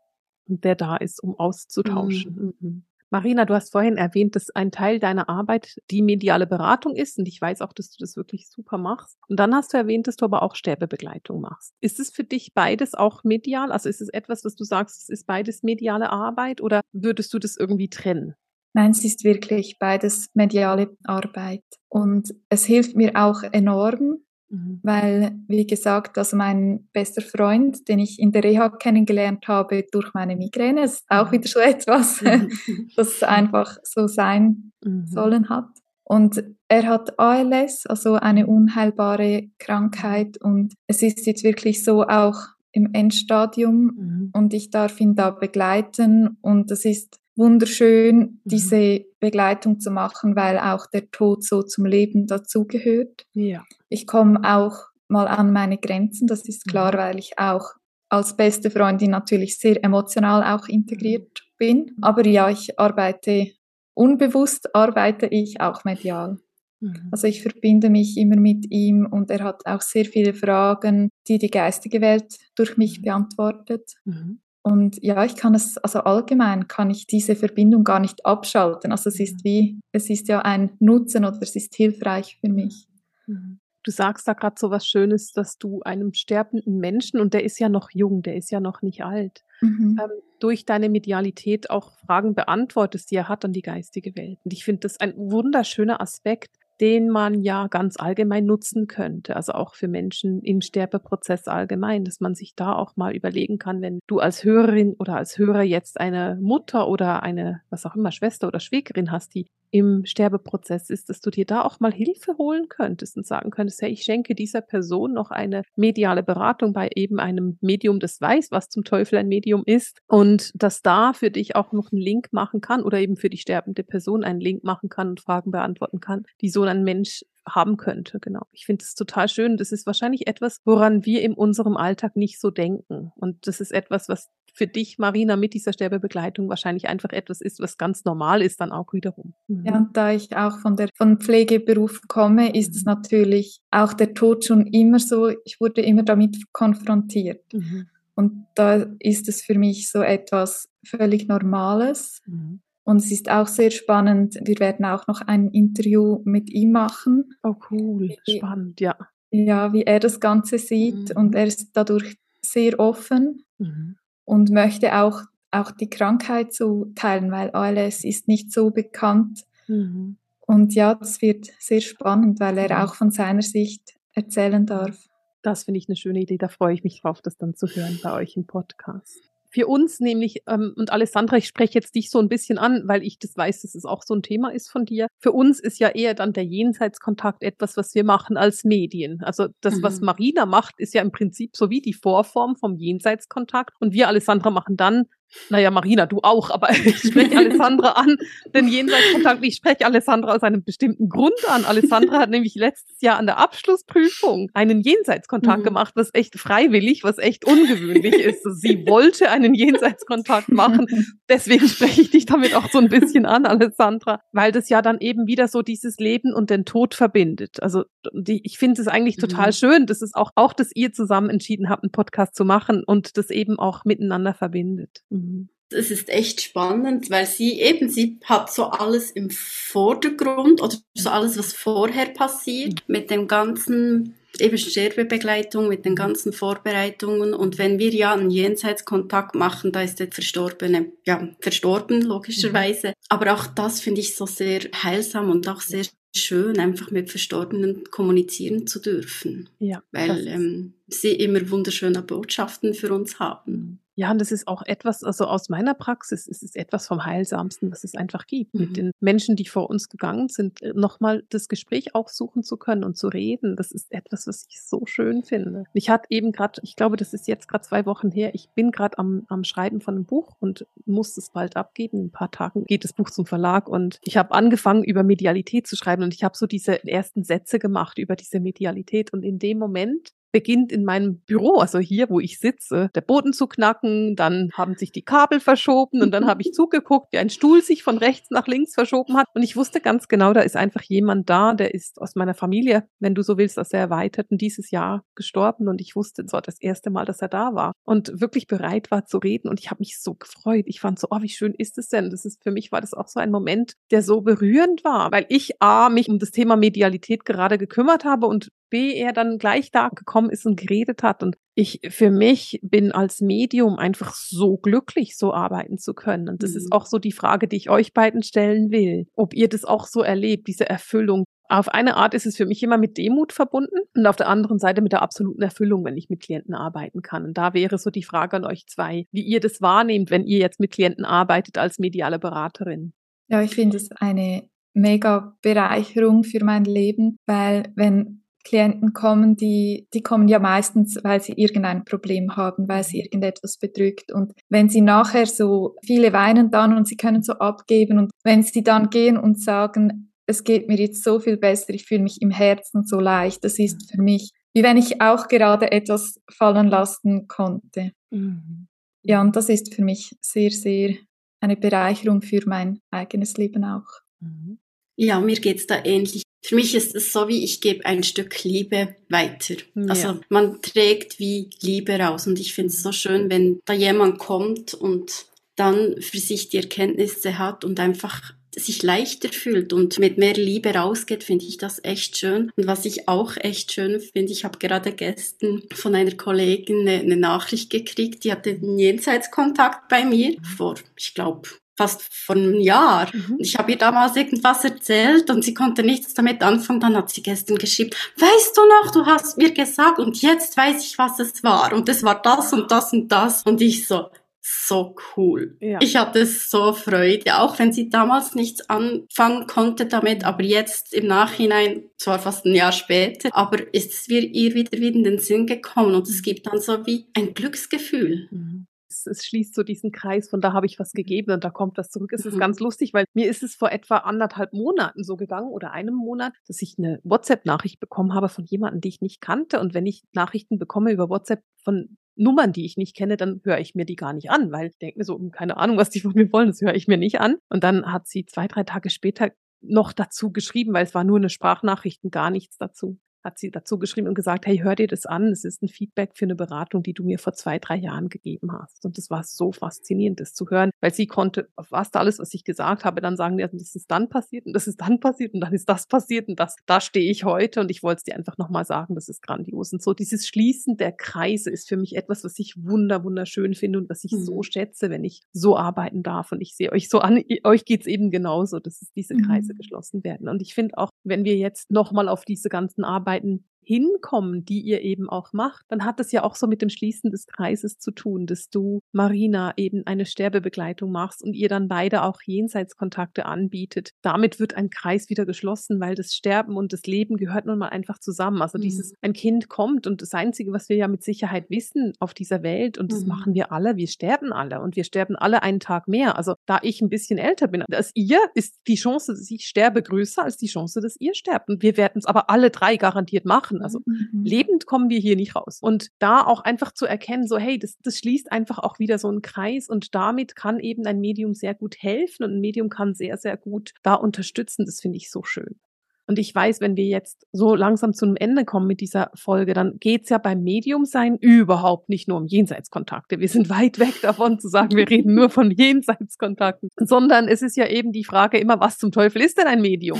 Und 0.48 0.64
der 0.64 0.76
da 0.76 0.98
ist, 0.98 1.22
um 1.24 1.38
auszutauschen. 1.38 2.56
Mhm. 2.60 2.84
Marina, 3.10 3.46
du 3.46 3.54
hast 3.54 3.72
vorhin 3.72 3.96
erwähnt, 3.96 4.36
dass 4.36 4.50
ein 4.50 4.72
Teil 4.72 5.00
deiner 5.00 5.30
Arbeit 5.30 5.78
die 5.90 6.02
mediale 6.02 6.46
Beratung 6.46 6.96
ist 6.96 7.18
und 7.18 7.28
ich 7.28 7.40
weiß 7.40 7.62
auch, 7.62 7.72
dass 7.72 7.90
du 7.90 7.98
das 8.00 8.18
wirklich 8.18 8.50
super 8.50 8.78
machst. 8.78 9.18
Und 9.30 9.40
dann 9.40 9.56
hast 9.56 9.74
du 9.74 9.78
erwähnt, 9.78 10.08
dass 10.08 10.18
du 10.18 10.26
aber 10.26 10.44
auch 10.44 10.56
Sterbebegleitung 10.56 11.40
machst. 11.40 11.74
Ist 11.80 12.00
es 12.00 12.10
für 12.10 12.26
dich 12.26 12.54
beides 12.54 12.94
auch 12.96 13.24
medial? 13.24 13.72
Also 13.72 13.88
ist 13.88 14.02
es 14.02 14.10
etwas, 14.10 14.44
was 14.44 14.56
du 14.56 14.66
sagst, 14.66 15.04
es 15.04 15.10
ist 15.10 15.26
beides 15.26 15.64
mediale 15.64 16.10
Arbeit 16.10 16.60
oder 16.60 16.82
würdest 16.92 17.34
du 17.34 17.40
das 17.40 17.56
irgendwie 17.56 17.90
trennen? 17.90 18.36
Nein, 18.74 18.92
es 18.92 19.04
ist 19.04 19.24
wirklich 19.24 19.80
beides 19.80 20.30
mediale 20.34 20.96
Arbeit. 21.04 21.64
Und 21.88 22.36
es 22.50 22.66
hilft 22.66 22.96
mir 22.96 23.14
auch 23.16 23.42
enorm, 23.42 24.18
Mhm. 24.50 24.80
Weil, 24.84 25.40
wie 25.48 25.68
gesagt, 25.68 26.18
also 26.18 26.38
mein 26.38 26.88
bester 26.94 27.22
Freund, 27.22 27.88
den 27.88 28.00
ich 28.00 28.20
in 28.20 28.32
der 28.32 28.44
Reha 28.44 28.70
kennengelernt 28.70 29.48
habe 29.48 29.86
durch 29.92 30.14
meine 30.14 30.36
Migräne, 30.36 30.84
ist 30.84 31.06
auch 31.10 31.28
mhm. 31.28 31.32
wieder 31.34 31.48
so 31.48 31.60
etwas, 31.74 32.24
das 32.96 33.24
einfach 33.24 33.78
so 33.84 34.08
sein 34.08 34.72
mhm. 34.84 35.06
sollen 35.08 35.50
hat. 35.50 35.70
Und 36.04 36.42
er 36.70 36.88
hat 36.88 37.20
ALS, 37.20 37.86
also 37.86 38.14
eine 38.14 38.48
unheilbare 38.48 39.50
Krankheit. 39.60 40.38
Und 40.42 40.74
es 40.88 41.02
ist 41.04 41.26
jetzt 41.26 41.44
wirklich 41.44 41.84
so 41.84 42.04
auch 42.04 42.38
im 42.72 42.94
Endstadium. 42.94 43.76
Mhm. 43.76 44.30
Und 44.34 44.54
ich 44.54 44.70
darf 44.70 45.02
ihn 45.02 45.16
da 45.16 45.32
begleiten. 45.32 46.38
Und 46.42 46.72
das 46.72 46.86
ist 46.86 47.20
wunderschön, 47.38 48.18
mhm. 48.18 48.40
diese 48.44 49.06
Begleitung 49.20 49.80
zu 49.80 49.92
machen, 49.92 50.36
weil 50.36 50.58
auch 50.60 50.88
der 50.88 51.10
Tod 51.12 51.44
so 51.44 51.64
zum 51.64 51.86
Leben 51.86 52.28
dazugehört. 52.28 53.26
Ja. 53.34 53.64
Ich 53.90 54.08
komme 54.08 54.40
auch 54.44 54.78
mal 55.08 55.28
an 55.28 55.54
meine 55.54 55.78
Grenzen, 55.78 56.28
das 56.28 56.48
ist 56.48 56.68
klar, 56.68 56.94
mhm. 56.94 56.98
weil 56.98 57.20
ich 57.20 57.38
auch 57.38 57.72
als 58.10 58.36
beste 58.36 58.72
Freundin 58.72 59.12
natürlich 59.12 59.58
sehr 59.58 59.84
emotional 59.84 60.44
auch 60.44 60.68
integriert 60.68 61.30
mhm. 61.44 61.58
bin. 61.58 61.96
Aber 62.02 62.26
ja, 62.26 62.50
ich 62.50 62.80
arbeite 62.80 63.52
unbewusst, 63.94 64.74
arbeite 64.76 65.28
ich 65.28 65.60
auch 65.62 65.84
medial. 65.84 66.38
Mhm. 66.80 67.10
Also 67.12 67.28
ich 67.28 67.42
verbinde 67.42 67.90
mich 67.90 68.18
immer 68.18 68.38
mit 68.38 68.70
ihm 68.70 69.08
und 69.10 69.32
er 69.32 69.44
hat 69.44 69.66
auch 69.66 69.82
sehr 69.82 70.06
viele 70.06 70.34
Fragen, 70.34 71.10
die 71.28 71.40
die 71.40 71.50
geistige 71.50 72.02
Welt 72.02 72.38
durch 72.56 72.78
mich 72.78 73.00
mhm. 73.00 73.04
beantwortet. 73.04 73.94
Mhm. 74.06 74.42
Und 74.68 75.02
ja, 75.02 75.24
ich 75.24 75.38
kann 75.38 75.56
es, 75.56 75.78
also 75.78 76.00
allgemein 76.00 76.68
kann 76.68 76.90
ich 76.90 77.08
diese 77.08 77.38
Verbindung 77.38 77.86
gar 77.86 78.02
nicht 78.02 78.26
abschalten. 78.26 78.92
Also 78.92 79.10
es 79.10 79.18
ist 79.18 79.46
wie, 79.46 79.80
es 79.94 80.10
ist 80.10 80.28
ja 80.28 80.40
ein 80.42 80.72
Nutzen 80.80 81.24
oder 81.24 81.38
es 81.42 81.56
ist 81.56 81.74
hilfreich 81.74 82.38
für 82.42 82.50
mich. 82.50 82.86
Mhm. 83.28 83.60
Du 83.84 83.92
sagst 83.92 84.28
da 84.28 84.34
gerade 84.34 84.58
so 84.60 84.70
was 84.70 84.86
Schönes, 84.86 85.32
dass 85.32 85.58
du 85.58 85.82
einem 85.84 86.12
sterbenden 86.14 86.80
Menschen, 86.80 87.22
und 87.22 87.34
der 87.34 87.46
ist 87.46 87.58
ja 87.60 87.70
noch 87.70 87.92
jung, 87.92 88.22
der 88.22 88.36
ist 88.36 88.52
ja 88.52 88.60
noch 88.60 88.82
nicht 88.82 89.06
alt, 89.06 89.46
mhm. 89.62 89.98
ähm, 90.04 90.12
durch 90.42 90.66
deine 90.66 90.90
Medialität 90.90 91.70
auch 91.70 91.92
Fragen 92.06 92.36
beantwortest, 92.36 93.10
die 93.10 93.16
er 93.16 93.30
hat 93.30 93.46
an 93.46 93.54
die 93.54 93.62
geistige 93.62 94.18
Welt. 94.18 94.40
Und 94.44 94.52
ich 94.52 94.66
finde 94.66 94.82
das 94.82 95.00
ein 95.00 95.14
wunderschöner 95.16 96.02
Aspekt, 96.02 96.57
den 96.82 97.10
man 97.10 97.42
ja 97.42 97.68
ganz 97.68 97.98
allgemein 97.98 98.46
nutzen 98.46 98.88
könnte, 98.88 99.36
also 99.36 99.54
auch 99.54 99.76
für 99.76 99.88
Menschen 99.88 100.42
im 100.42 100.62
Sterbeprozess 100.62 101.48
allgemein, 101.48 102.04
dass 102.04 102.20
man 102.20 102.36
sich 102.36 102.56
da 102.56 102.74
auch 102.74 102.96
mal 102.96 103.16
überlegen 103.16 103.58
kann, 103.58 103.82
wenn 103.82 104.00
du 104.08 104.20
als 104.20 104.44
Hörerin 104.44 104.96
oder 105.00 105.16
als 105.16 105.38
Hörer 105.38 105.64
jetzt 105.64 106.00
eine 106.00 106.38
Mutter 106.42 106.88
oder 106.88 107.24
eine, 107.24 107.62
was 107.70 107.86
auch 107.86 107.96
immer, 107.96 108.12
Schwester 108.12 108.48
oder 108.48 108.60
Schwägerin 108.60 109.12
hast, 109.12 109.34
die 109.34 109.48
im 109.72 110.06
Sterbeprozess 110.06 110.90
ist, 110.90 111.10
dass 111.10 111.20
du 111.20 111.30
dir 111.30 111.46
da 111.46 111.64
auch 111.64 111.80
mal 111.80 111.92
Hilfe 111.92 112.38
holen 112.38 112.70
könntest 112.70 113.18
und 113.18 113.26
sagen 113.26 113.52
könntest, 113.52 113.82
hey, 113.82 113.92
ich 113.92 114.04
schenke 114.04 114.36
dieser 114.36 114.62
Person 114.62 115.14
noch 115.14 115.32
eine 115.32 115.64
mediale 115.76 116.24
Beratung 116.24 116.74
bei 116.74 116.90
eben 116.96 117.20
einem 117.20 117.58
Medium, 117.62 118.00
das 118.00 118.20
weiß, 118.20 118.52
was 118.52 118.70
zum 118.70 118.84
Teufel 118.84 119.18
ein 119.18 119.28
Medium 119.28 119.64
ist 119.66 120.00
und 120.08 120.52
das 120.56 120.82
da 120.82 121.14
für 121.14 121.32
dich 121.32 121.56
auch 121.56 121.72
noch 121.72 121.92
einen 121.92 122.02
Link 122.02 122.30
machen 122.32 122.62
kann 122.62 122.84
oder 122.84 123.00
eben 123.00 123.18
für 123.18 123.30
die 123.30 123.38
sterbende 123.38 123.84
Person 123.84 124.24
einen 124.24 124.40
Link 124.40 124.64
machen 124.64 124.90
kann 124.90 125.10
und 125.10 125.22
Fragen 125.22 125.52
beantworten 125.52 126.00
kann, 126.00 126.24
die 126.42 126.50
so 126.50 126.64
ein 126.64 126.84
Mensch 126.84 127.24
haben 127.48 127.78
könnte. 127.78 128.20
Genau. 128.20 128.42
Ich 128.52 128.66
finde 128.66 128.84
es 128.84 128.94
total 128.94 129.30
schön. 129.30 129.58
Das 129.58 129.72
ist 129.72 129.86
wahrscheinlich 129.86 130.28
etwas, 130.28 130.60
woran 130.66 131.06
wir 131.06 131.22
in 131.22 131.34
unserem 131.34 131.78
Alltag 131.78 132.16
nicht 132.16 132.40
so 132.40 132.52
denken. 132.52 133.12
Und 133.16 133.48
das 133.48 133.62
ist 133.62 133.72
etwas, 133.72 134.10
was 134.10 134.30
für 134.58 134.66
dich, 134.66 134.98
Marina, 134.98 135.36
mit 135.36 135.54
dieser 135.54 135.72
Sterbebegleitung 135.72 136.50
wahrscheinlich 136.50 136.88
einfach 136.88 137.12
etwas 137.12 137.42
ist, 137.42 137.60
was 137.60 137.78
ganz 137.78 138.06
normal 138.06 138.42
ist, 138.42 138.60
dann 138.60 138.72
auch 138.72 138.92
wiederum. 138.92 139.34
Mhm. 139.48 139.66
Ja, 139.66 139.78
und 139.78 139.96
da 139.96 140.12
ich 140.12 140.36
auch 140.36 140.58
von 140.60 140.76
der 140.76 140.90
von 140.96 141.20
Pflegeberuf 141.20 142.02
komme, 142.08 142.56
ist 142.56 142.76
es 142.76 142.84
mhm. 142.84 142.94
natürlich 142.94 143.62
auch 143.70 143.94
der 143.94 144.16
Tod 144.16 144.46
schon 144.46 144.66
immer 144.66 144.98
so, 144.98 145.30
ich 145.46 145.62
wurde 145.62 145.82
immer 145.82 146.02
damit 146.02 146.52
konfrontiert. 146.54 147.54
Mhm. 147.54 147.88
Und 148.16 148.48
da 148.56 148.88
ist 148.98 149.30
es 149.30 149.44
für 149.44 149.60
mich 149.60 149.92
so 149.92 150.02
etwas 150.02 150.70
völlig 150.84 151.28
Normales. 151.28 152.24
Mhm. 152.26 152.62
Und 152.84 152.98
es 152.98 153.12
ist 153.12 153.30
auch 153.30 153.48
sehr 153.48 153.70
spannend. 153.70 154.40
Wir 154.44 154.60
werden 154.60 154.86
auch 154.86 155.06
noch 155.06 155.22
ein 155.22 155.50
Interview 155.50 156.22
mit 156.24 156.50
ihm 156.50 156.72
machen. 156.72 157.36
Oh, 157.44 157.56
cool. 157.70 158.16
Spannend, 158.28 158.82
ja. 158.82 158.96
Ja, 159.30 159.72
wie 159.72 159.84
er 159.84 160.00
das 160.00 160.20
Ganze 160.20 160.58
sieht. 160.58 161.10
Mhm. 161.10 161.16
Und 161.16 161.36
er 161.36 161.46
ist 161.46 161.70
dadurch 161.74 162.18
sehr 162.42 162.80
offen. 162.80 163.44
Mhm 163.60 163.98
und 164.28 164.52
möchte 164.52 164.94
auch, 164.96 165.22
auch 165.52 165.72
die 165.72 165.90
Krankheit 165.90 166.54
so 166.54 166.92
teilen, 166.96 167.32
weil 167.32 167.50
ALS 167.52 168.04
ist 168.04 168.28
nicht 168.28 168.52
so 168.52 168.72
bekannt. 168.72 169.46
Mhm. 169.68 170.18
Und 170.42 170.76
ja, 170.76 170.96
das 170.96 171.22
wird 171.22 171.48
sehr 171.60 171.80
spannend, 171.80 172.42
weil 172.42 172.58
er 172.58 172.84
auch 172.84 172.94
von 172.94 173.10
seiner 173.10 173.42
Sicht 173.42 173.96
erzählen 174.14 174.66
darf. 174.66 175.08
Das 175.44 175.64
finde 175.64 175.78
ich 175.78 175.88
eine 175.88 175.96
schöne 175.96 176.20
Idee. 176.20 176.38
Da 176.38 176.50
freue 176.50 176.74
ich 176.74 176.84
mich 176.84 177.02
drauf, 177.02 177.22
das 177.22 177.38
dann 177.38 177.56
zu 177.56 177.68
hören 177.68 178.00
bei 178.04 178.12
euch 178.14 178.36
im 178.36 178.46
Podcast 178.46 179.32
für 179.50 179.68
uns 179.68 180.00
nämlich, 180.00 180.44
ähm, 180.48 180.74
und 180.76 180.92
Alessandra, 180.92 181.38
ich 181.38 181.48
spreche 181.48 181.76
jetzt 181.76 181.96
dich 181.96 182.10
so 182.10 182.20
ein 182.20 182.30
bisschen 182.30 182.58
an, 182.58 182.84
weil 182.86 183.04
ich 183.04 183.20
das 183.20 183.36
weiß, 183.36 183.62
dass 183.62 183.76
es 183.76 183.86
auch 183.86 184.04
so 184.06 184.16
ein 184.16 184.22
Thema 184.22 184.50
ist 184.50 184.70
von 184.70 184.86
dir. 184.86 185.08
Für 185.20 185.32
uns 185.32 185.60
ist 185.60 185.80
ja 185.80 185.90
eher 185.90 186.14
dann 186.14 186.34
der 186.34 186.46
Jenseitskontakt 186.46 187.44
etwas, 187.44 187.78
was 187.78 187.96
wir 187.96 188.04
machen 188.04 188.38
als 188.38 188.64
Medien. 188.64 189.22
Also 189.22 189.48
das, 189.62 189.78
mhm. 189.78 189.84
was 189.84 190.02
Marina 190.02 190.46
macht, 190.46 190.76
ist 190.78 190.94
ja 190.94 191.02
im 191.02 191.12
Prinzip 191.12 191.56
so 191.56 191.70
wie 191.70 191.82
die 191.82 191.94
Vorform 191.94 192.56
vom 192.56 192.76
Jenseitskontakt. 192.76 193.76
Und 193.80 193.94
wir, 193.94 194.08
Alessandra, 194.08 194.50
machen 194.50 194.78
dann 194.78 195.06
naja, 195.50 195.72
Marina, 195.72 196.06
du 196.06 196.20
auch, 196.24 196.50
aber 196.50 196.70
ich 196.86 197.00
spreche 197.00 197.38
Alessandra 197.38 197.92
an, 197.92 198.18
denn 198.54 198.68
Jenseitskontakt, 198.68 199.44
ich 199.44 199.56
spreche 199.56 199.86
Alessandra 199.86 200.36
aus 200.36 200.44
einem 200.44 200.64
bestimmten 200.64 201.10
Grund 201.10 201.40
an. 201.48 201.66
Alessandra 201.66 202.20
hat 202.20 202.30
nämlich 202.30 202.56
letztes 202.56 203.02
Jahr 203.02 203.18
an 203.18 203.26
der 203.26 203.38
Abschlussprüfung 203.38 204.50
einen 204.54 204.82
Jenseitskontakt 204.82 205.60
mhm. 205.60 205.66
gemacht, 205.66 205.94
was 205.96 206.10
echt 206.14 206.40
freiwillig, 206.40 207.04
was 207.04 207.18
echt 207.18 207.46
ungewöhnlich 207.46 208.14
ist. 208.14 208.44
Sie 208.62 208.86
wollte 208.88 209.30
einen 209.30 209.54
Jenseitskontakt 209.54 210.50
machen. 210.50 210.88
Deswegen 211.30 211.68
spreche 211.68 212.02
ich 212.02 212.12
dich 212.12 212.26
damit 212.26 212.56
auch 212.56 212.70
so 212.70 212.80
ein 212.80 212.90
bisschen 212.90 213.26
an, 213.26 213.46
Alessandra, 213.46 214.22
weil 214.32 214.52
das 214.52 214.70
ja 214.70 214.82
dann 214.82 215.00
eben 215.00 215.28
wieder 215.28 215.48
so 215.48 215.62
dieses 215.62 215.98
Leben 215.98 216.34
und 216.34 216.50
den 216.50 216.66
Tod 216.66 216.96
verbindet. 216.96 217.62
Also 217.62 217.84
die, 218.14 218.42
ich 218.44 218.58
finde 218.58 218.82
es 218.82 218.88
eigentlich 218.88 219.18
total 219.18 219.48
mhm. 219.48 219.54
schön, 219.54 219.86
dass 219.86 220.02
es 220.02 220.14
auch, 220.14 220.32
auch, 220.36 220.54
dass 220.54 220.72
ihr 220.74 220.94
zusammen 220.94 221.30
entschieden 221.30 221.70
habt, 221.70 221.84
einen 221.84 221.92
Podcast 221.92 222.36
zu 222.36 222.46
machen 222.46 222.84
und 222.84 223.18
das 223.18 223.30
eben 223.30 223.60
auch 223.60 223.86
miteinander 223.86 224.34
verbindet. 224.34 225.04
Mhm. 225.10 225.50
Es 225.70 225.92
ist 225.92 226.08
echt 226.08 226.42
spannend, 226.42 227.10
weil 227.10 227.26
sie 227.26 227.60
eben, 227.60 227.90
sie 227.90 228.20
hat 228.24 228.54
so 228.54 228.66
alles 228.66 229.12
im 229.12 229.30
Vordergrund 229.30 230.62
oder 230.62 230.78
so 230.94 231.10
alles, 231.10 231.38
was 231.38 231.52
vorher 231.52 232.06
passiert, 232.06 232.88
mhm. 232.88 232.94
mit 232.94 233.12
dem 233.12 233.28
ganzen 233.28 234.16
eben 234.40 234.58
Sterbebegleitung, 234.58 235.68
mit 235.68 235.86
den 235.86 235.96
ganzen 235.96 236.34
Vorbereitungen. 236.34 237.34
Und 237.34 237.58
wenn 237.58 237.80
wir 237.80 237.90
ja 237.90 238.14
einen 238.14 238.30
Jenseitskontakt 238.30 239.36
machen, 239.36 239.72
da 239.72 239.82
ist 239.82 240.00
der 240.00 240.12
Verstorbene, 240.12 240.92
ja, 241.06 241.28
verstorben, 241.40 242.02
logischerweise. 242.02 242.90
Mhm. 242.90 242.94
Aber 243.10 243.34
auch 243.34 243.48
das 243.48 243.80
finde 243.80 244.02
ich 244.02 244.16
so 244.16 244.26
sehr 244.26 244.62
heilsam 244.84 245.30
und 245.30 245.48
auch 245.48 245.62
sehr 245.62 245.86
schön, 246.18 246.60
einfach 246.60 246.92
mit 246.92 247.10
Verstorbenen 247.10 247.86
kommunizieren 247.92 248.68
zu 248.68 248.80
dürfen. 248.80 249.50
Ja. 249.60 249.84
Weil 249.92 250.28
ähm, 250.28 250.74
sie 250.88 251.12
immer 251.12 251.50
wunderschöne 251.50 252.02
Botschaften 252.02 252.74
für 252.74 252.94
uns 252.94 253.20
haben. 253.20 253.80
Ja, 253.98 254.12
und 254.12 254.22
das 254.22 254.32
ist 254.32 254.48
auch 254.48 254.62
etwas, 254.62 255.04
also 255.04 255.26
aus 255.26 255.50
meiner 255.50 255.74
Praxis 255.74 256.28
ist 256.28 256.44
es 256.44 256.56
etwas 256.56 256.86
vom 256.86 257.04
Heilsamsten, 257.04 257.72
was 257.72 257.84
es 257.84 257.96
einfach 257.96 258.28
gibt. 258.28 258.54
Mhm. 258.54 258.60
Mit 258.60 258.78
den 258.78 258.92
Menschen, 259.00 259.36
die 259.36 259.46
vor 259.46 259.72
uns 259.72 259.90
gegangen 259.90 260.30
sind, 260.30 260.62
äh, 260.62 260.72
nochmal 260.76 261.24
das 261.30 261.48
Gespräch 261.48 261.96
auch 261.96 262.08
suchen 262.08 262.44
zu 262.44 262.58
können 262.58 262.84
und 262.84 262.96
zu 262.96 263.08
reden. 263.08 263.56
Das 263.56 263.72
ist 263.72 263.92
etwas, 263.92 264.28
was 264.28 264.46
ich 264.50 264.62
so 264.62 264.86
schön 264.86 265.24
finde. 265.24 265.64
Ich 265.74 265.90
hatte 265.90 266.06
eben 266.12 266.32
gerade, 266.32 266.62
ich 266.64 266.76
glaube, 266.76 266.96
das 266.96 267.16
ist 267.16 267.28
jetzt 267.28 267.48
gerade 267.48 267.64
zwei 267.64 267.88
Wochen 267.88 268.12
her, 268.12 268.36
ich 268.36 268.50
bin 268.54 268.70
gerade 268.70 269.00
am, 269.00 269.26
am 269.30 269.44
Schreiben 269.44 269.82
von 269.82 269.96
einem 269.96 270.06
Buch 270.06 270.36
und 270.40 270.68
muss 270.86 271.18
es 271.18 271.32
bald 271.32 271.58
abgeben. 271.58 271.98
In 271.98 272.06
ein 272.06 272.12
paar 272.12 272.30
Tagen 272.30 272.66
geht 272.66 272.84
das 272.84 272.94
Buch 272.94 273.10
zum 273.10 273.26
Verlag 273.26 273.68
und 273.68 273.98
ich 274.04 274.16
habe 274.16 274.32
angefangen, 274.32 274.84
über 274.84 275.02
Medialität 275.02 275.66
zu 275.66 275.76
schreiben 275.76 276.04
und 276.04 276.14
ich 276.14 276.24
habe 276.24 276.38
so 276.38 276.46
diese 276.46 276.88
ersten 276.88 277.24
Sätze 277.24 277.58
gemacht 277.58 277.98
über 277.98 278.16
diese 278.16 278.40
Medialität 278.40 279.12
und 279.12 279.24
in 279.24 279.40
dem 279.40 279.58
Moment 279.58 280.14
beginnt 280.32 280.72
in 280.72 280.84
meinem 280.84 281.20
Büro, 281.22 281.60
also 281.60 281.80
hier, 281.80 282.10
wo 282.10 282.20
ich 282.20 282.40
sitze, 282.40 282.90
der 282.96 283.02
Boden 283.02 283.34
zu 283.34 283.48
knacken, 283.48 284.16
dann 284.16 284.50
haben 284.54 284.76
sich 284.76 284.92
die 284.92 285.04
Kabel 285.04 285.40
verschoben 285.40 286.02
und 286.02 286.12
dann 286.12 286.28
habe 286.28 286.42
ich 286.42 286.52
zugeguckt, 286.54 287.08
wie 287.12 287.18
ein 287.18 287.30
Stuhl 287.30 287.62
sich 287.62 287.84
von 287.84 287.98
rechts 287.98 288.30
nach 288.30 288.48
links 288.48 288.74
verschoben 288.74 289.18
hat 289.18 289.28
und 289.34 289.44
ich 289.44 289.56
wusste 289.56 289.82
ganz 289.82 290.08
genau, 290.08 290.34
da 290.34 290.42
ist 290.42 290.56
einfach 290.56 290.82
jemand 290.84 291.30
da, 291.30 291.54
der 291.54 291.74
ist 291.74 292.02
aus 292.02 292.16
meiner 292.16 292.34
Familie, 292.34 292.88
wenn 293.00 293.16
du 293.16 293.22
so 293.22 293.38
willst, 293.38 293.60
aus 293.60 293.70
der 293.70 293.80
Erweiterten 293.80 294.38
dieses 294.38 294.72
Jahr 294.72 295.04
gestorben 295.16 295.68
und 295.68 295.82
ich 295.82 295.96
wusste, 295.96 296.24
es 296.24 296.34
war 296.34 296.42
das 296.42 296.60
erste 296.60 296.90
Mal, 296.90 297.06
dass 297.06 297.22
er 297.22 297.30
da 297.30 297.54
war 297.54 297.74
und 297.84 298.20
wirklich 298.20 298.48
bereit 298.48 298.92
war 298.92 299.06
zu 299.06 299.18
reden 299.18 299.50
und 299.50 299.60
ich 299.60 299.70
habe 299.70 299.80
mich 299.80 300.00
so 300.00 300.14
gefreut. 300.14 300.66
Ich 300.68 300.80
fand 300.80 301.00
so, 301.00 301.08
oh, 301.10 301.22
wie 301.22 301.30
schön 301.30 301.54
ist 301.58 301.78
es 301.78 301.90
denn? 301.90 302.10
Das 302.10 302.26
ist 302.26 302.42
für 302.44 302.52
mich 302.52 302.72
war 302.72 302.82
das 302.82 302.94
auch 302.94 303.08
so 303.08 303.20
ein 303.20 303.32
Moment, 303.32 303.74
der 303.92 304.02
so 304.02 304.22
berührend 304.22 304.84
war, 304.84 305.12
weil 305.12 305.26
ich 305.30 305.62
a 305.62 305.90
mich 305.90 306.10
um 306.10 306.20
das 306.20 306.32
Thema 306.32 306.56
Medialität 306.56 307.26
gerade 307.26 307.58
gekümmert 307.58 308.06
habe 308.06 308.28
und 308.28 308.50
B 308.70 308.96
er 308.96 309.14
dann 309.14 309.38
gleich 309.38 309.72
da 309.72 309.90
gekommen 309.90 310.30
ist 310.30 310.46
und 310.46 310.60
geredet 310.60 311.04
hat. 311.04 311.24
Und 311.24 311.38
ich 311.56 311.80
für 311.90 312.12
mich 312.12 312.60
bin 312.62 312.92
als 312.92 313.22
Medium 313.22 313.78
einfach 313.78 314.14
so 314.14 314.58
glücklich, 314.58 315.18
so 315.18 315.34
arbeiten 315.34 315.78
zu 315.78 315.94
können. 315.94 316.30
Und 316.30 316.44
das 316.44 316.52
mhm. 316.52 316.58
ist 316.58 316.72
auch 316.72 316.86
so 316.86 317.00
die 317.00 317.12
Frage, 317.12 317.48
die 317.48 317.58
ich 317.58 317.70
euch 317.70 317.94
beiden 317.94 318.24
stellen 318.24 318.72
will. 318.72 319.08
Ob 319.16 319.34
ihr 319.34 319.50
das 319.50 319.66
auch 319.66 319.88
so 319.88 320.02
erlebt, 320.02 320.48
diese 320.48 320.70
Erfüllung. 320.70 321.24
Auf 321.50 321.70
eine 321.70 321.96
Art 321.96 322.14
ist 322.14 322.26
es 322.26 322.36
für 322.36 322.46
mich 322.46 322.62
immer 322.62 322.78
mit 322.78 322.98
Demut 322.98 323.32
verbunden 323.32 323.78
und 323.96 324.06
auf 324.06 324.18
der 324.18 324.28
anderen 324.28 324.60
Seite 324.60 324.82
mit 324.82 324.92
der 324.92 325.02
absoluten 325.02 325.42
Erfüllung, 325.42 325.86
wenn 325.86 325.96
ich 325.96 326.10
mit 326.10 326.22
Klienten 326.22 326.54
arbeiten 326.54 327.02
kann. 327.02 327.24
Und 327.24 327.38
da 327.38 327.54
wäre 327.54 327.78
so 327.78 327.90
die 327.90 328.04
Frage 328.04 328.36
an 328.36 328.46
euch 328.46 328.68
zwei, 328.68 329.06
wie 329.12 329.22
ihr 329.22 329.40
das 329.40 329.62
wahrnehmt, 329.62 330.12
wenn 330.12 330.26
ihr 330.26 330.40
jetzt 330.40 330.60
mit 330.60 330.72
Klienten 330.72 331.06
arbeitet 331.06 331.58
als 331.58 331.80
mediale 331.80 332.20
Beraterin. 332.20 332.94
Ja, 333.30 333.42
ich 333.42 333.56
finde 333.56 333.78
es 333.78 333.92
eine 333.94 334.50
mega 334.74 335.38
Bereicherung 335.42 336.24
für 336.24 336.44
mein 336.44 336.66
Leben, 336.66 337.18
weil 337.26 337.72
wenn 337.76 338.24
Klienten 338.48 338.94
kommen, 338.94 339.36
die, 339.36 339.88
die 339.94 340.02
kommen 340.02 340.30
ja 340.30 340.40
meistens, 340.40 340.98
weil 341.04 341.22
sie 341.22 341.34
irgendein 341.34 341.84
Problem 341.84 342.38
haben, 342.38 342.70
weil 342.70 342.84
sie 342.84 343.02
irgendetwas 343.02 343.58
bedrückt. 343.58 344.14
Und 344.14 344.32
wenn 344.48 344.70
sie 344.70 344.80
nachher 344.80 345.26
so, 345.26 345.76
viele 345.86 346.14
weinen 346.14 346.50
dann 346.50 346.78
und 346.78 346.88
sie 346.88 346.96
können 346.96 347.24
so 347.24 347.34
abgeben 347.34 347.98
und 347.98 348.12
wenn 348.24 348.44
sie 348.44 348.64
dann 348.64 348.90
gehen 348.90 349.18
und 349.18 349.42
sagen, 349.42 350.14
es 350.28 350.46
geht 350.46 350.70
mir 350.70 350.78
jetzt 350.78 351.04
so 351.04 351.20
viel 351.20 351.36
besser, 351.36 351.74
ich 351.74 351.86
fühle 351.86 352.04
mich 352.04 352.22
im 352.22 352.32
Herzen 352.32 352.86
so 352.86 353.02
leicht, 353.02 353.44
das 353.44 353.60
ist 353.60 353.92
für 353.92 354.02
mich, 354.02 354.32
wie 354.54 354.64
wenn 354.64 354.78
ich 354.78 355.02
auch 355.02 355.28
gerade 355.28 355.72
etwas 355.72 356.16
fallen 356.32 356.68
lassen 356.68 357.28
konnte. 357.28 357.92
Mhm. 358.12 358.68
Ja, 359.04 359.22
und 359.22 359.36
das 359.36 359.50
ist 359.50 359.74
für 359.74 359.84
mich 359.84 360.12
sehr, 360.22 360.52
sehr 360.52 360.96
eine 361.42 361.58
Bereicherung 361.58 362.22
für 362.22 362.42
mein 362.46 362.80
eigenes 362.92 363.36
Leben 363.38 363.66
auch. 363.66 363.88
Mhm. 364.22 364.60
Ja, 364.96 365.20
mir 365.20 365.36
geht's 365.36 365.68
da 365.68 365.84
ähnlich. 365.84 366.24
Für 366.42 366.56
mich 366.56 366.76
ist 366.76 366.96
es 366.96 367.12
so, 367.12 367.28
wie 367.28 367.44
ich 367.44 367.62
gebe 367.62 367.86
ein 367.86 368.04
Stück 368.04 368.44
Liebe 368.44 368.96
weiter. 369.10 369.56
Ja. 369.76 369.86
Also 369.88 370.20
man 370.30 370.62
trägt 370.62 371.20
wie 371.20 371.50
Liebe 371.62 372.00
raus. 372.00 372.28
Und 372.28 372.40
ich 372.40 372.54
finde 372.54 372.70
es 372.70 372.84
so 372.84 372.92
schön, 372.92 373.30
wenn 373.30 373.60
da 373.66 373.74
jemand 373.74 374.20
kommt 374.20 374.74
und 374.74 375.26
dann 375.56 376.02
für 376.02 376.20
sich 376.20 376.50
die 376.50 376.58
Erkenntnisse 376.58 377.38
hat 377.38 377.66
und 377.66 377.80
einfach 377.80 378.34
sich 378.56 378.82
leichter 378.82 379.30
fühlt 379.30 379.72
und 379.72 380.00
mit 380.00 380.18
mehr 380.18 380.34
Liebe 380.34 380.74
rausgeht, 380.74 381.24
finde 381.24 381.46
ich 381.46 381.58
das 381.58 381.84
echt 381.84 382.18
schön. 382.18 382.52
Und 382.56 382.68
was 382.68 382.86
ich 382.86 383.08
auch 383.08 383.38
echt 383.38 383.72
schön 383.72 384.00
finde, 384.00 384.32
ich 384.32 384.46
habe 384.46 384.58
gerade 384.58 384.92
gestern 384.94 385.62
von 385.74 385.94
einer 385.94 386.16
Kollegin 386.16 386.88
eine, 386.88 387.02
eine 387.02 387.18
Nachricht 387.18 387.70
gekriegt, 387.70 388.24
die 388.24 388.32
hatte 388.32 388.52
einen 388.52 388.80
Jenseitskontakt 388.80 389.90
bei 389.90 390.06
mir 390.06 390.38
vor, 390.56 390.76
ich 390.98 391.14
glaube, 391.14 391.50
fast 391.78 392.02
vor 392.12 392.36
einem 392.36 392.60
Jahr. 392.60 393.08
Mhm. 393.14 393.38
Ich 393.40 393.58
habe 393.58 393.72
ihr 393.72 393.78
damals 393.78 394.16
irgendwas 394.16 394.64
erzählt 394.64 395.30
und 395.30 395.44
sie 395.44 395.54
konnte 395.54 395.84
nichts 395.84 396.14
damit 396.14 396.42
anfangen. 396.42 396.80
Dann 396.80 396.98
hat 396.98 397.10
sie 397.10 397.22
gestern 397.22 397.58
geschrieben, 397.58 397.92
weißt 398.18 398.58
du 398.58 398.62
noch, 398.62 398.92
du 398.92 399.06
hast 399.06 399.38
mir 399.38 399.54
gesagt 399.54 400.00
und 400.00 400.22
jetzt 400.22 400.58
weiß 400.58 400.84
ich, 400.84 400.98
was 400.98 401.20
es 401.20 401.44
war. 401.44 401.72
Und 401.74 401.88
es 401.88 402.04
war 402.04 402.22
das 402.22 402.52
und 402.52 402.72
das 402.72 402.92
und 402.92 403.12
das. 403.12 403.44
Und 403.44 403.62
ich 403.62 403.88
so, 403.88 404.10
so 404.42 404.96
cool. 405.16 405.58
Ja. 405.60 405.80
Ich 405.82 405.96
hatte 405.96 406.26
so 406.26 406.74
Freude, 406.74 407.38
auch 407.40 407.60
wenn 407.60 407.74
sie 407.74 407.90
damals 407.90 408.34
nichts 408.34 408.68
anfangen 408.70 409.46
konnte 409.46 409.86
damit, 409.86 410.24
aber 410.24 410.44
jetzt 410.44 410.94
im 410.94 411.08
Nachhinein, 411.08 411.84
zwar 411.98 412.18
fast 412.18 412.46
ein 412.46 412.56
Jahr 412.56 412.72
später, 412.72 413.30
aber 413.34 413.74
ist 413.74 413.92
es 413.92 414.08
ihr 414.08 414.54
wieder, 414.54 414.72
wieder 414.78 414.96
in 414.96 415.04
den 415.04 415.20
Sinn 415.20 415.46
gekommen 415.46 415.96
und 415.96 416.08
es 416.08 416.22
gibt 416.22 416.48
dann 416.48 416.60
so 416.60 416.86
wie 416.86 417.08
ein 417.14 417.34
Glücksgefühl. 417.34 418.28
Mhm 418.32 418.68
es 419.08 419.26
schließt 419.26 419.56
so 419.56 419.64
diesen 419.64 419.92
Kreis 419.92 420.30
von 420.30 420.42
da 420.42 420.54
habe 420.54 420.66
ich 420.66 420.80
was 420.80 420.92
gegeben 420.92 421.32
und 421.32 421.44
da 421.44 421.50
kommt 421.50 421.78
was 421.78 421.90
zurück. 421.90 422.12
Es 422.14 422.26
ist 422.26 422.36
mhm. 422.36 422.40
ganz 422.40 422.60
lustig, 422.60 422.94
weil 422.94 423.06
mir 423.14 423.30
ist 423.30 423.44
es 423.44 423.56
vor 423.56 423.72
etwa 423.72 423.98
anderthalb 423.98 424.54
Monaten 424.54 425.04
so 425.04 425.16
gegangen 425.16 425.50
oder 425.50 425.72
einem 425.72 425.96
Monat, 425.96 426.34
dass 426.48 426.62
ich 426.62 426.76
eine 426.78 427.00
WhatsApp-Nachricht 427.04 427.80
bekommen 427.80 428.14
habe 428.14 428.30
von 428.30 428.46
jemandem, 428.46 428.82
die 428.82 428.90
ich 428.90 429.02
nicht 429.02 429.22
kannte. 429.22 429.60
Und 429.60 429.74
wenn 429.74 429.86
ich 429.86 430.04
Nachrichten 430.14 430.60
bekomme 430.60 430.92
über 430.92 431.10
WhatsApp 431.10 431.42
von 431.64 431.98
Nummern, 432.16 432.52
die 432.52 432.66
ich 432.66 432.78
nicht 432.78 432.96
kenne, 432.96 433.16
dann 433.16 433.42
höre 433.44 433.60
ich 433.60 433.76
mir 433.76 433.86
die 433.86 433.96
gar 433.96 434.14
nicht 434.14 434.32
an, 434.32 434.52
weil 434.52 434.70
ich 434.70 434.78
denke 434.78 434.98
mir 434.98 435.06
so, 435.06 435.18
hm, 435.18 435.32
keine 435.32 435.58
Ahnung, 435.58 435.78
was 435.78 435.90
die 435.90 436.00
von 436.00 436.14
mir 436.14 436.32
wollen, 436.32 436.48
das 436.48 436.62
höre 436.62 436.76
ich 436.76 436.88
mir 436.88 436.98
nicht 436.98 437.20
an. 437.20 437.38
Und 437.50 437.64
dann 437.64 437.92
hat 437.92 438.08
sie 438.08 438.26
zwei, 438.26 438.48
drei 438.48 438.64
Tage 438.64 438.90
später 438.90 439.32
noch 439.62 439.94
dazu 439.94 440.32
geschrieben, 440.32 440.74
weil 440.74 440.84
es 440.84 440.96
war 440.96 441.04
nur 441.04 441.18
eine 441.18 441.30
Sprachnachricht 441.30 442.04
und 442.04 442.12
gar 442.12 442.32
nichts 442.32 442.58
dazu 442.58 443.00
hat 443.24 443.38
sie 443.38 443.52
dazu 443.52 443.78
geschrieben 443.78 444.08
und 444.08 444.14
gesagt, 444.14 444.46
hey, 444.46 444.60
hör 444.60 444.76
dir 444.76 444.88
das 444.88 445.06
an, 445.06 445.28
es 445.28 445.44
ist 445.44 445.62
ein 445.62 445.68
Feedback 445.68 446.12
für 446.16 446.26
eine 446.26 446.36
Beratung, 446.36 446.84
die 446.84 446.94
du 446.94 447.04
mir 447.04 447.20
vor 447.20 447.34
zwei, 447.34 447.60
drei 447.60 447.76
Jahren 447.76 448.10
gegeben 448.10 448.52
hast. 448.54 448.86
Und 448.86 448.98
das 448.98 449.10
war 449.10 449.24
so 449.24 449.52
faszinierend, 449.52 450.20
das 450.20 450.34
zu 450.34 450.50
hören, 450.50 450.72
weil 450.82 450.94
sie 450.94 451.08
konnte 451.08 451.50
fast 451.62 451.96
alles, 451.96 452.20
was 452.20 452.34
ich 452.34 452.44
gesagt 452.44 452.86
habe, 452.86 453.02
dann 453.02 453.18
sagen, 453.18 453.40
ja, 453.40 453.48
das 453.48 453.76
ist 453.76 453.92
dann 453.92 454.10
passiert 454.10 454.46
und 454.46 454.54
das 454.54 454.68
ist 454.68 454.80
dann 454.80 455.00
passiert 455.00 455.34
und 455.34 455.42
dann 455.42 455.54
ist 455.54 455.68
das 455.68 455.88
passiert 455.88 456.30
und 456.30 456.40
das, 456.40 456.56
da 456.66 456.80
stehe 456.80 457.10
ich 457.12 457.24
heute 457.24 457.60
und 457.60 457.72
ich 457.72 457.84
wollte 457.84 457.98
es 457.98 458.04
dir 458.04 458.16
einfach 458.16 458.38
nochmal 458.38 458.66
sagen, 458.66 458.96
das 458.96 459.10
ist 459.10 459.22
grandios. 459.22 459.74
Und 459.74 459.82
so 459.82 459.94
dieses 459.94 460.28
Schließen 460.28 460.78
der 460.78 460.92
Kreise 460.92 461.50
ist 461.50 461.68
für 461.68 461.78
mich 461.78 461.96
etwas, 461.96 462.24
was 462.24 462.38
ich 462.40 462.56
wunder, 462.58 463.04
wunderschön 463.04 463.54
finde 463.54 463.80
und 463.80 463.90
was 463.90 464.04
ich 464.04 464.14
mhm. 464.14 464.24
so 464.24 464.44
schätze, 464.44 464.90
wenn 464.90 465.04
ich 465.04 465.24
so 465.34 465.58
arbeiten 465.58 466.04
darf. 466.04 466.32
Und 466.32 466.42
ich 466.42 466.56
sehe 466.56 466.72
euch 466.72 466.90
so 466.90 467.00
an, 467.00 467.22
euch 467.44 467.66
geht's 467.66 467.88
eben 467.88 468.10
genauso, 468.10 468.60
dass 468.60 468.82
es 468.82 468.92
diese 468.94 469.16
Kreise 469.16 469.54
mhm. 469.54 469.58
geschlossen 469.58 470.04
werden. 470.04 470.30
Und 470.30 470.42
ich 470.42 470.54
finde 470.54 470.78
auch, 470.78 470.90
wenn 471.04 471.26
wir 471.26 471.36
jetzt 471.36 471.72
nochmal 471.72 472.08
auf 472.08 472.24
diese 472.24 472.50
ganzen 472.50 472.84
Arbeiten 472.84 473.07
Arbeiten 473.08 473.46
hinkommen, 473.68 474.46
die 474.46 474.62
ihr 474.62 474.82
eben 474.82 475.10
auch 475.10 475.34
macht, 475.34 475.66
dann 475.68 475.84
hat 475.84 476.00
das 476.00 476.14
ja 476.14 476.24
auch 476.24 476.36
so 476.36 476.48
mit 476.48 476.62
dem 476.62 476.70
Schließen 476.70 477.12
des 477.12 477.28
Kreises 477.28 477.80
zu 477.80 477.92
tun, 477.92 478.26
dass 478.26 478.50
du 478.50 478.80
Marina 478.94 479.54
eben 479.58 479.86
eine 479.86 480.06
Sterbebegleitung 480.06 480.90
machst 480.90 481.22
und 481.22 481.34
ihr 481.34 481.50
dann 481.50 481.68
beide 481.68 482.04
auch 482.04 482.22
Jenseitskontakte 482.24 483.26
anbietet. 483.26 483.92
Damit 484.02 484.40
wird 484.40 484.56
ein 484.56 484.70
Kreis 484.70 485.10
wieder 485.10 485.26
geschlossen, 485.26 485.82
weil 485.82 485.96
das 485.96 486.14
Sterben 486.14 486.56
und 486.56 486.72
das 486.72 486.84
Leben 486.84 487.18
gehört 487.18 487.46
nun 487.46 487.60
mal 487.60 487.68
einfach 487.68 488.00
zusammen. 488.00 488.42
Also 488.42 488.58
mhm. 488.58 488.62
dieses, 488.62 488.94
ein 489.02 489.12
Kind 489.12 489.50
kommt 489.50 489.86
und 489.86 490.02
das 490.02 490.14
Einzige, 490.14 490.54
was 490.54 490.70
wir 490.70 490.78
ja 490.78 490.88
mit 490.88 491.04
Sicherheit 491.04 491.50
wissen 491.50 491.92
auf 492.00 492.14
dieser 492.14 492.44
Welt, 492.44 492.78
und 492.78 492.94
das 492.94 493.02
mhm. 493.02 493.10
machen 493.10 493.34
wir 493.34 493.52
alle, 493.52 493.76
wir 493.76 493.88
sterben 493.88 494.32
alle 494.32 494.62
und 494.62 494.78
wir 494.78 494.86
sterben 494.86 495.18
alle 495.18 495.44
einen 495.44 495.60
Tag 495.60 495.90
mehr. 495.90 496.18
Also 496.18 496.36
da 496.46 496.60
ich 496.62 496.82
ein 496.82 496.90
bisschen 496.90 497.20
älter 497.20 497.48
bin 497.48 497.64
als 497.64 497.92
ihr, 497.96 498.20
ist 498.34 498.62
die 498.68 498.76
Chance, 498.76 499.12
dass 499.12 499.30
ich 499.30 499.46
sterbe, 499.46 499.82
größer 499.82 500.24
als 500.24 500.38
die 500.38 500.48
Chance, 500.48 500.80
dass 500.80 500.96
ihr 501.00 501.14
sterbt. 501.14 501.50
Und 501.50 501.62
wir 501.62 501.76
werden 501.76 501.98
es 501.98 502.06
aber 502.06 502.30
alle 502.30 502.50
drei 502.50 502.78
garantiert 502.78 503.26
machen 503.26 503.57
machen. 503.58 503.64
Also 503.64 503.80
mhm. 503.86 504.24
lebend 504.24 504.66
kommen 504.66 504.90
wir 504.90 505.00
hier 505.00 505.16
nicht 505.16 505.36
raus. 505.36 505.60
Und 505.62 505.90
da 506.00 506.26
auch 506.26 506.42
einfach 506.42 506.72
zu 506.72 506.86
erkennen, 506.86 507.28
so 507.28 507.38
hey, 507.38 507.60
das, 507.60 507.78
das 507.84 507.98
schließt 507.98 508.32
einfach 508.32 508.60
auch 508.60 508.80
wieder 508.80 508.98
so 508.98 509.08
einen 509.08 509.22
Kreis 509.22 509.68
und 509.68 509.96
damit 509.96 510.36
kann 510.36 510.60
eben 510.60 510.86
ein 510.86 511.00
Medium 511.00 511.34
sehr 511.34 511.54
gut 511.54 511.76
helfen 511.80 512.24
und 512.24 512.34
ein 512.34 512.42
Medium 512.42 512.70
kann 512.70 512.94
sehr, 512.94 513.18
sehr 513.18 513.38
gut 513.38 513.74
da 513.84 513.96
unterstützen. 513.96 514.66
Das 514.66 514.80
finde 514.80 514.98
ich 514.98 515.12
so 515.12 515.24
schön. 515.24 515.60
Und 516.08 516.18
ich 516.20 516.34
weiß, 516.34 516.62
wenn 516.62 516.78
wir 516.78 516.86
jetzt 516.86 517.28
so 517.34 517.54
langsam 517.54 517.94
zu 517.94 518.06
einem 518.06 518.16
Ende 518.16 518.46
kommen 518.46 518.66
mit 518.66 518.80
dieser 518.80 519.12
Folge, 519.14 519.54
dann 519.54 519.78
geht's 519.80 520.10
ja 520.10 520.18
beim 520.18 520.42
Mediumsein 520.42 521.18
überhaupt 521.18 521.90
nicht 521.90 522.08
nur 522.08 522.18
um 522.18 522.26
Jenseitskontakte. 522.26 523.20
Wir 523.20 523.28
sind 523.28 523.50
weit 523.50 523.78
weg 523.78 524.02
davon 524.02 524.40
zu 524.40 524.48
sagen, 524.48 524.76
wir 524.76 524.90
reden 524.90 525.14
nur 525.16 525.30
von 525.30 525.52
Jenseitskontakten, 525.52 526.70
sondern 526.78 527.28
es 527.28 527.42
ist 527.42 527.58
ja 527.58 527.68
eben 527.68 527.92
die 527.92 528.06
Frage 528.06 528.38
immer, 528.38 528.60
was 528.60 528.78
zum 528.78 528.92
Teufel 528.92 529.22
ist 529.22 529.38
denn 529.38 529.48
ein 529.48 529.62
Medium? 529.62 530.00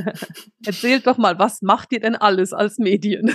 Erzählt 0.66 1.06
doch 1.06 1.16
mal, 1.16 1.38
was 1.38 1.62
macht 1.62 1.92
ihr 1.92 2.00
denn 2.00 2.16
alles 2.16 2.52
als 2.52 2.78
Medien? 2.78 3.30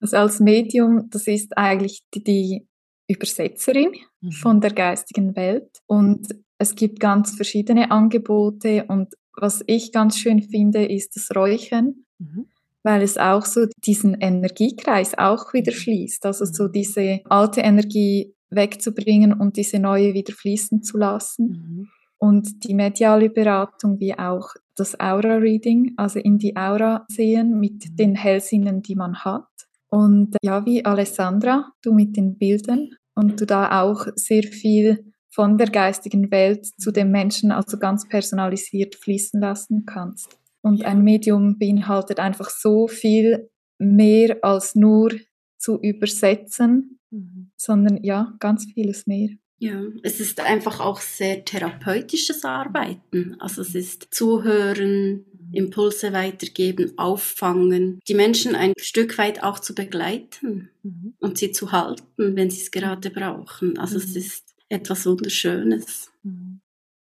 Also 0.00 0.16
als 0.16 0.40
Medium, 0.40 1.08
das 1.10 1.28
ist 1.28 1.56
eigentlich 1.56 2.02
die, 2.14 2.24
die 2.24 2.66
Übersetzerin 3.08 3.92
mhm. 4.20 4.32
von 4.32 4.60
der 4.60 4.72
geistigen 4.72 5.36
Welt 5.36 5.68
und 5.86 6.26
es 6.58 6.74
gibt 6.76 7.00
ganz 7.00 7.34
verschiedene 7.34 7.90
Angebote 7.90 8.84
und 8.88 9.14
was 9.36 9.62
ich 9.66 9.92
ganz 9.92 10.18
schön 10.18 10.42
finde, 10.42 10.84
ist 10.84 11.16
das 11.16 11.34
Räuchern, 11.34 12.04
mhm. 12.18 12.46
weil 12.82 13.02
es 13.02 13.18
auch 13.18 13.44
so 13.44 13.66
diesen 13.84 14.14
Energiekreis 14.14 15.16
auch 15.16 15.52
wieder 15.52 15.72
mhm. 15.72 15.76
schließt. 15.76 16.26
Also 16.26 16.44
so 16.44 16.64
mhm. 16.64 16.72
diese 16.72 17.20
alte 17.24 17.60
Energie 17.60 18.34
wegzubringen 18.50 19.32
und 19.32 19.56
diese 19.56 19.78
neue 19.78 20.14
wieder 20.14 20.34
fließen 20.34 20.82
zu 20.82 20.98
lassen. 20.98 21.48
Mhm. 21.48 21.88
Und 22.18 22.64
die 22.64 22.74
mediale 22.74 23.30
Beratung 23.30 23.98
wie 23.98 24.16
auch 24.16 24.54
das 24.76 24.98
Aura-Reading, 25.00 25.94
also 25.96 26.18
in 26.18 26.38
die 26.38 26.56
Aura 26.56 27.04
sehen 27.08 27.58
mit 27.58 27.90
mhm. 27.90 27.96
den 27.96 28.14
Hellsinnen, 28.14 28.82
die 28.82 28.94
man 28.94 29.16
hat. 29.24 29.48
Und 29.88 30.36
ja, 30.42 30.64
wie 30.64 30.84
Alessandra, 30.84 31.72
du 31.82 31.92
mit 31.92 32.16
den 32.16 32.38
Bildern 32.38 32.90
und 33.14 33.40
du 33.40 33.46
da 33.46 33.82
auch 33.82 34.06
sehr 34.14 34.44
viel 34.44 35.11
von 35.32 35.56
der 35.56 35.68
geistigen 35.68 36.30
Welt 36.30 36.66
zu 36.66 36.92
dem 36.92 37.10
Menschen, 37.10 37.52
also 37.52 37.78
ganz 37.78 38.06
personalisiert 38.06 38.96
fließen 38.96 39.40
lassen 39.40 39.86
kannst. 39.86 40.38
Und 40.60 40.84
ein 40.84 41.02
Medium 41.02 41.58
beinhaltet 41.58 42.20
einfach 42.20 42.50
so 42.50 42.86
viel 42.86 43.50
mehr 43.78 44.38
als 44.42 44.74
nur 44.74 45.10
zu 45.58 45.80
übersetzen, 45.80 47.00
mhm. 47.10 47.50
sondern 47.56 48.04
ja, 48.04 48.34
ganz 48.40 48.66
vieles 48.72 49.06
mehr. 49.06 49.30
Ja, 49.58 49.80
es 50.02 50.20
ist 50.20 50.40
einfach 50.40 50.80
auch 50.80 51.00
sehr 51.00 51.44
therapeutisches 51.44 52.44
Arbeiten. 52.44 53.36
Also 53.38 53.62
es 53.62 53.74
ist 53.74 54.08
Zuhören, 54.10 55.24
Impulse 55.52 56.12
weitergeben, 56.12 56.98
auffangen, 56.98 58.00
die 58.08 58.14
Menschen 58.14 58.54
ein 58.54 58.72
Stück 58.78 59.18
weit 59.18 59.42
auch 59.42 59.60
zu 59.60 59.74
begleiten 59.74 60.70
mhm. 60.82 61.14
und 61.20 61.38
sie 61.38 61.52
zu 61.52 61.72
halten, 61.72 62.36
wenn 62.36 62.50
sie 62.50 62.60
es 62.60 62.70
gerade 62.70 63.10
brauchen. 63.10 63.78
Also 63.78 63.96
mhm. 63.98 64.04
es 64.04 64.16
ist 64.16 64.51
etwas 64.72 65.06
Wunderschönes. 65.06 66.10
Mhm. 66.22 66.60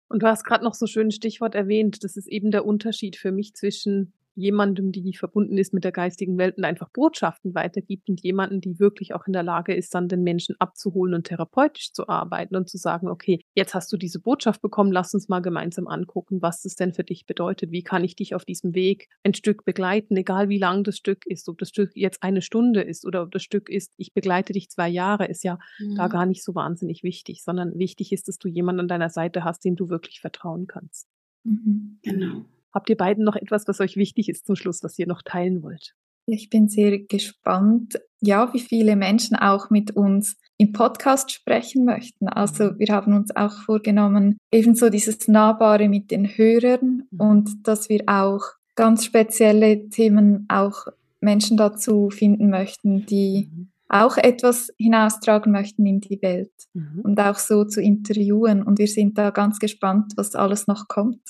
Und 0.10 0.22
du 0.22 0.28
hast 0.28 0.44
gerade 0.44 0.64
noch 0.64 0.74
so 0.74 0.88
schön 0.88 1.10
Stichwort 1.12 1.56
erwähnt. 1.56 2.04
Das 2.04 2.18
ist 2.18 2.28
eben 2.28 2.52
der 2.52 2.66
Unterschied 2.66 3.16
für 3.16 3.32
mich 3.32 3.54
zwischen 3.54 4.14
jemandem, 4.36 4.92
die 4.92 5.14
verbunden 5.14 5.58
ist 5.58 5.74
mit 5.74 5.84
der 5.84 5.92
geistigen 5.92 6.38
Welt 6.38 6.58
und 6.58 6.64
einfach 6.64 6.90
Botschaften 6.90 7.54
weitergibt 7.54 8.10
und 8.10 8.22
jemanden, 8.22 8.62
die 8.62 8.80
wirklich 8.80 9.14
auch 9.14 9.28
in 9.28 9.34
der 9.34 9.44
Lage 9.44 9.74
ist, 9.74 9.94
dann 9.94 10.08
den 10.08 10.24
Menschen 10.24 10.56
abzuholen 10.60 11.14
und 11.14 11.28
therapeutisch 11.28 11.92
zu 11.92 12.08
arbeiten 12.08 12.56
und 12.56 12.70
zu 12.70 12.78
sagen, 12.78 13.08
okay, 13.08 13.42
jetzt 13.56 13.74
hast 13.74 13.92
du 13.92 13.98
diese 13.98 14.20
Botschaft 14.20 14.62
bekommen, 14.62 14.92
lass 14.92 15.14
uns 15.14 15.30
mal 15.30 15.42
gemeinsam 15.42 15.88
angucken, 15.88 16.42
was 16.42 16.62
das 16.62 16.76
denn 16.76 16.94
für 16.94 17.04
dich 17.04 17.26
bedeutet. 17.26 17.72
Wie 17.72 17.84
kann 17.84 18.04
ich 18.04 18.16
dich 18.16 18.36
auf 18.36 18.46
diesem 18.46 18.74
Weg 18.74 19.10
ein 19.24 19.34
Stück 19.34 19.66
begleiten, 19.66 20.16
egal 20.18 20.50
wie 20.50 20.60
lang 20.60 20.84
das 20.84 20.98
Stück 20.98 21.26
ist, 21.26 21.50
ob 21.50 21.58
das 21.58 21.70
Stück 21.70 21.92
jetzt 21.96 22.24
eine 22.24 22.42
Stunde 22.42 22.82
ist 22.82 23.06
oder 23.06 23.24
ob 23.24 23.32
das 23.32 23.44
Stück 23.44 23.70
ist, 23.70 23.94
ich 23.98 24.14
begleite 24.14 24.54
dich 24.54 24.70
zwei 24.70 24.90
Jahre, 24.90 25.26
ist 25.26 25.44
ja 25.44 25.60
mhm. 25.80 25.96
da 25.96 26.08
gar 26.08 26.26
nicht 26.26 26.44
so 26.44 26.56
wahnsinnig 26.56 27.04
wichtig, 27.04 27.44
sondern 27.44 27.78
wichtig 27.78 28.12
ist, 28.12 28.28
dass 28.28 28.38
du 28.38 28.48
jemanden 28.48 28.82
an 28.82 28.88
deiner 28.88 29.10
Seite 29.10 29.44
hast, 29.44 29.66
dem 29.66 29.76
du 29.76 29.90
wirklich 29.90 30.22
vertrauen 30.22 30.68
kannst. 30.68 31.08
Mhm. 31.44 32.00
Genau. 32.04 32.46
Habt 32.74 32.90
ihr 32.90 32.98
beiden 32.98 33.24
noch 33.24 33.36
etwas, 33.36 33.68
was 33.68 33.80
euch 33.80 33.98
wichtig 33.98 34.30
ist 34.30 34.46
zum 34.46 34.56
Schluss, 34.56 34.84
was 34.84 34.98
ihr 34.98 35.08
noch 35.08 35.22
teilen 35.22 35.62
wollt? 35.64 35.94
Ich 36.26 36.50
bin 36.50 36.70
sehr 36.70 37.00
gespannt, 37.00 38.00
ja, 38.22 38.54
wie 38.54 38.60
viele 38.60 38.96
Menschen 38.96 39.36
auch 39.36 39.70
mit 39.70 39.92
uns 39.92 40.38
im 40.58 40.72
Podcast 40.72 41.32
sprechen 41.32 41.86
möchten. 41.86 42.28
Also 42.30 42.66
mhm. 42.66 42.80
wir 42.80 42.88
haben 42.90 43.14
uns 43.14 43.36
auch 43.36 43.64
vorgenommen, 43.64 44.38
ebenso 44.52 44.90
dieses 44.90 45.28
Nahbare 45.28 45.90
mit 45.90 46.12
den 46.12 46.26
Hörern 46.26 47.04
mhm. 47.10 47.20
und 47.20 47.68
dass 47.68 47.90
wir 47.90 48.04
auch 48.08 48.42
ganz 48.76 49.04
spezielle 49.04 49.90
Themen 49.90 50.46
auch 50.48 50.86
Menschen 51.20 51.58
dazu 51.58 52.10
finden 52.10 52.50
möchten, 52.50 53.06
die 53.06 53.50
mhm. 53.52 53.72
auch 53.90 54.18
etwas 54.18 54.72
hinaustragen 54.78 55.52
möchten 55.52 55.86
in 55.86 56.00
die 56.00 56.22
Welt 56.22 56.54
mhm. 56.74 57.02
und 57.04 57.20
auch 57.20 57.38
so 57.38 57.66
zu 57.66 57.82
interviewen. 57.82 58.62
Und 58.64 58.80
wir 58.80 58.88
sind 58.88 59.18
da 59.18 59.32
ganz 59.32 59.60
gespannt, 59.60 60.14
was 60.16 60.36
alles 60.36 60.68
noch 60.68 60.88
kommt. 60.88 61.22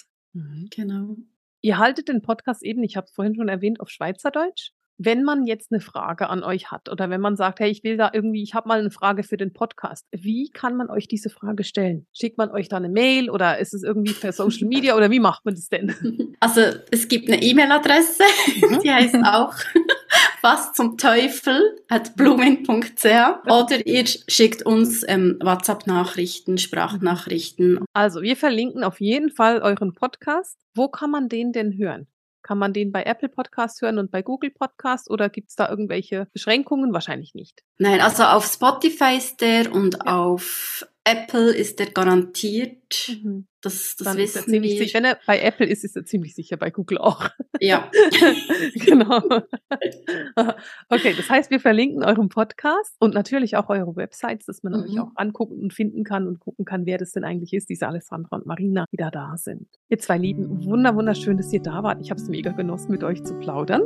Genau. 0.69 1.17
Ihr 1.61 1.77
haltet 1.77 2.07
den 2.07 2.21
Podcast 2.21 2.63
eben, 2.63 2.83
ich 2.83 2.97
habe 2.97 3.05
es 3.05 3.13
vorhin 3.13 3.35
schon 3.35 3.49
erwähnt, 3.49 3.79
auf 3.79 3.89
Schweizerdeutsch. 3.89 4.71
Wenn 5.03 5.23
man 5.23 5.47
jetzt 5.47 5.71
eine 5.71 5.81
Frage 5.81 6.29
an 6.29 6.43
euch 6.43 6.69
hat 6.69 6.87
oder 6.87 7.09
wenn 7.09 7.21
man 7.21 7.35
sagt, 7.35 7.59
hey, 7.59 7.71
ich 7.71 7.83
will 7.83 7.97
da 7.97 8.11
irgendwie, 8.13 8.43
ich 8.43 8.53
habe 8.53 8.67
mal 8.67 8.79
eine 8.79 8.91
Frage 8.91 9.23
für 9.23 9.35
den 9.35 9.51
Podcast, 9.51 10.05
wie 10.11 10.51
kann 10.51 10.77
man 10.77 10.91
euch 10.91 11.07
diese 11.07 11.31
Frage 11.31 11.63
stellen? 11.63 12.05
Schickt 12.13 12.37
man 12.37 12.51
euch 12.51 12.69
da 12.69 12.77
eine 12.77 12.89
Mail 12.89 13.31
oder 13.31 13.57
ist 13.57 13.73
es 13.73 13.81
irgendwie 13.81 14.13
per 14.13 14.31
Social 14.31 14.67
Media 14.67 14.95
oder 14.95 15.09
wie 15.09 15.19
macht 15.19 15.43
man 15.43 15.55
das 15.55 15.69
denn? 15.69 16.35
Also 16.39 16.61
es 16.91 17.07
gibt 17.07 17.31
eine 17.31 17.41
E-Mail-Adresse, 17.41 18.23
mhm. 18.61 18.79
die 18.83 18.91
heißt 18.91 19.15
auch 19.25 19.55
was 20.43 20.73
zum 20.73 20.97
Teufel 20.97 21.59
at 21.89 22.15
blumen.ch 22.15 23.05
oder 23.45 23.87
ihr 23.87 24.05
schickt 24.05 24.63
uns 24.63 25.03
ähm, 25.07 25.39
WhatsApp-Nachrichten, 25.41 26.59
Sprachnachrichten. 26.59 27.79
Also 27.93 28.21
wir 28.21 28.35
verlinken 28.35 28.83
auf 28.83 29.01
jeden 29.01 29.31
Fall 29.31 29.61
euren 29.63 29.93
Podcast. 29.93 30.59
Wo 30.75 30.89
kann 30.89 31.09
man 31.09 31.27
den 31.27 31.53
denn 31.53 31.75
hören? 31.77 32.07
Kann 32.43 32.57
man 32.57 32.73
den 32.73 32.91
bei 32.91 33.03
Apple 33.03 33.29
Podcast 33.29 33.81
hören 33.81 33.97
und 33.97 34.11
bei 34.11 34.21
Google 34.21 34.51
Podcast 34.51 35.09
oder 35.09 35.29
gibt 35.29 35.49
es 35.49 35.55
da 35.55 35.69
irgendwelche 35.69 36.27
Beschränkungen? 36.33 36.93
Wahrscheinlich 36.93 37.33
nicht. 37.33 37.63
Nein, 37.77 38.01
also 38.01 38.23
auf 38.23 38.45
Spotify 38.45 39.17
ist 39.17 39.41
der 39.41 39.71
und 39.71 39.95
ja. 40.05 40.15
auf 40.17 40.85
Apple 41.03 41.51
ist 41.51 41.79
er 41.79 41.87
garantiert. 41.87 43.09
Mhm. 43.23 43.47
Das, 43.61 43.95
das 43.95 44.05
Dann 44.05 44.17
wissen 44.17 44.51
wir. 44.51 44.77
Sicher. 44.77 44.97
Wenn 44.97 45.05
er 45.05 45.17
bei 45.25 45.39
Apple 45.39 45.65
ist, 45.65 45.83
ist 45.83 45.95
er 45.95 46.05
ziemlich 46.05 46.35
sicher 46.35 46.57
bei 46.57 46.69
Google 46.69 46.97
auch. 46.97 47.29
Ja. 47.59 47.91
genau. 48.75 49.21
okay, 50.89 51.13
das 51.15 51.29
heißt, 51.29 51.51
wir 51.51 51.59
verlinken 51.59 52.03
euren 52.03 52.29
Podcast 52.29 52.95
und 52.99 53.13
natürlich 53.13 53.55
auch 53.55 53.69
eure 53.69 53.95
Websites, 53.95 54.45
dass 54.45 54.63
man 54.63 54.73
mhm. 54.73 54.83
euch 54.83 54.99
auch 54.99 55.11
angucken 55.15 55.59
und 55.59 55.73
finden 55.73 56.03
kann 56.03 56.27
und 56.27 56.39
gucken 56.39 56.65
kann, 56.65 56.85
wer 56.85 56.97
das 56.97 57.11
denn 57.11 57.23
eigentlich 57.23 57.53
ist, 57.53 57.69
diese 57.69 57.87
Alessandra 57.87 58.37
und 58.37 58.45
Marina, 58.45 58.85
die 58.91 58.97
da 58.97 59.11
da 59.11 59.35
sind. 59.37 59.67
Ihr 59.89 59.99
zwei 59.99 60.17
Lieben, 60.17 60.65
wunder, 60.65 60.95
wunderschön, 60.95 61.37
dass 61.37 61.51
ihr 61.53 61.61
da 61.61 61.83
wart. 61.83 61.99
Ich 62.01 62.09
habe 62.11 62.21
es 62.21 62.27
mega 62.29 62.51
genossen, 62.51 62.91
mit 62.91 63.03
euch 63.03 63.23
zu 63.23 63.35
plaudern. 63.35 63.81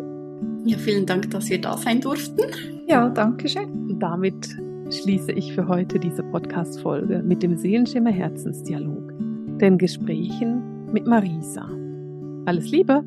Ja, 0.65 0.77
vielen 0.77 1.05
Dank, 1.05 1.31
dass 1.31 1.49
wir 1.49 1.61
da 1.61 1.77
sein 1.77 2.01
durften. 2.01 2.41
Ja, 2.87 3.09
danke 3.09 3.47
schön. 3.47 3.69
Und 3.89 3.99
damit 3.99 4.57
schließe 4.89 5.31
ich 5.31 5.53
für 5.53 5.67
heute 5.67 5.99
diese 5.99 6.23
Podcast-Folge 6.23 7.23
mit 7.23 7.43
dem 7.43 7.57
Seelenschimmer 7.57 8.11
Herzensdialog, 8.11 9.13
den 9.59 9.77
Gesprächen 9.77 10.91
mit 10.91 11.07
Marisa. 11.07 11.67
Alles 12.45 12.69
Liebe! 12.69 13.03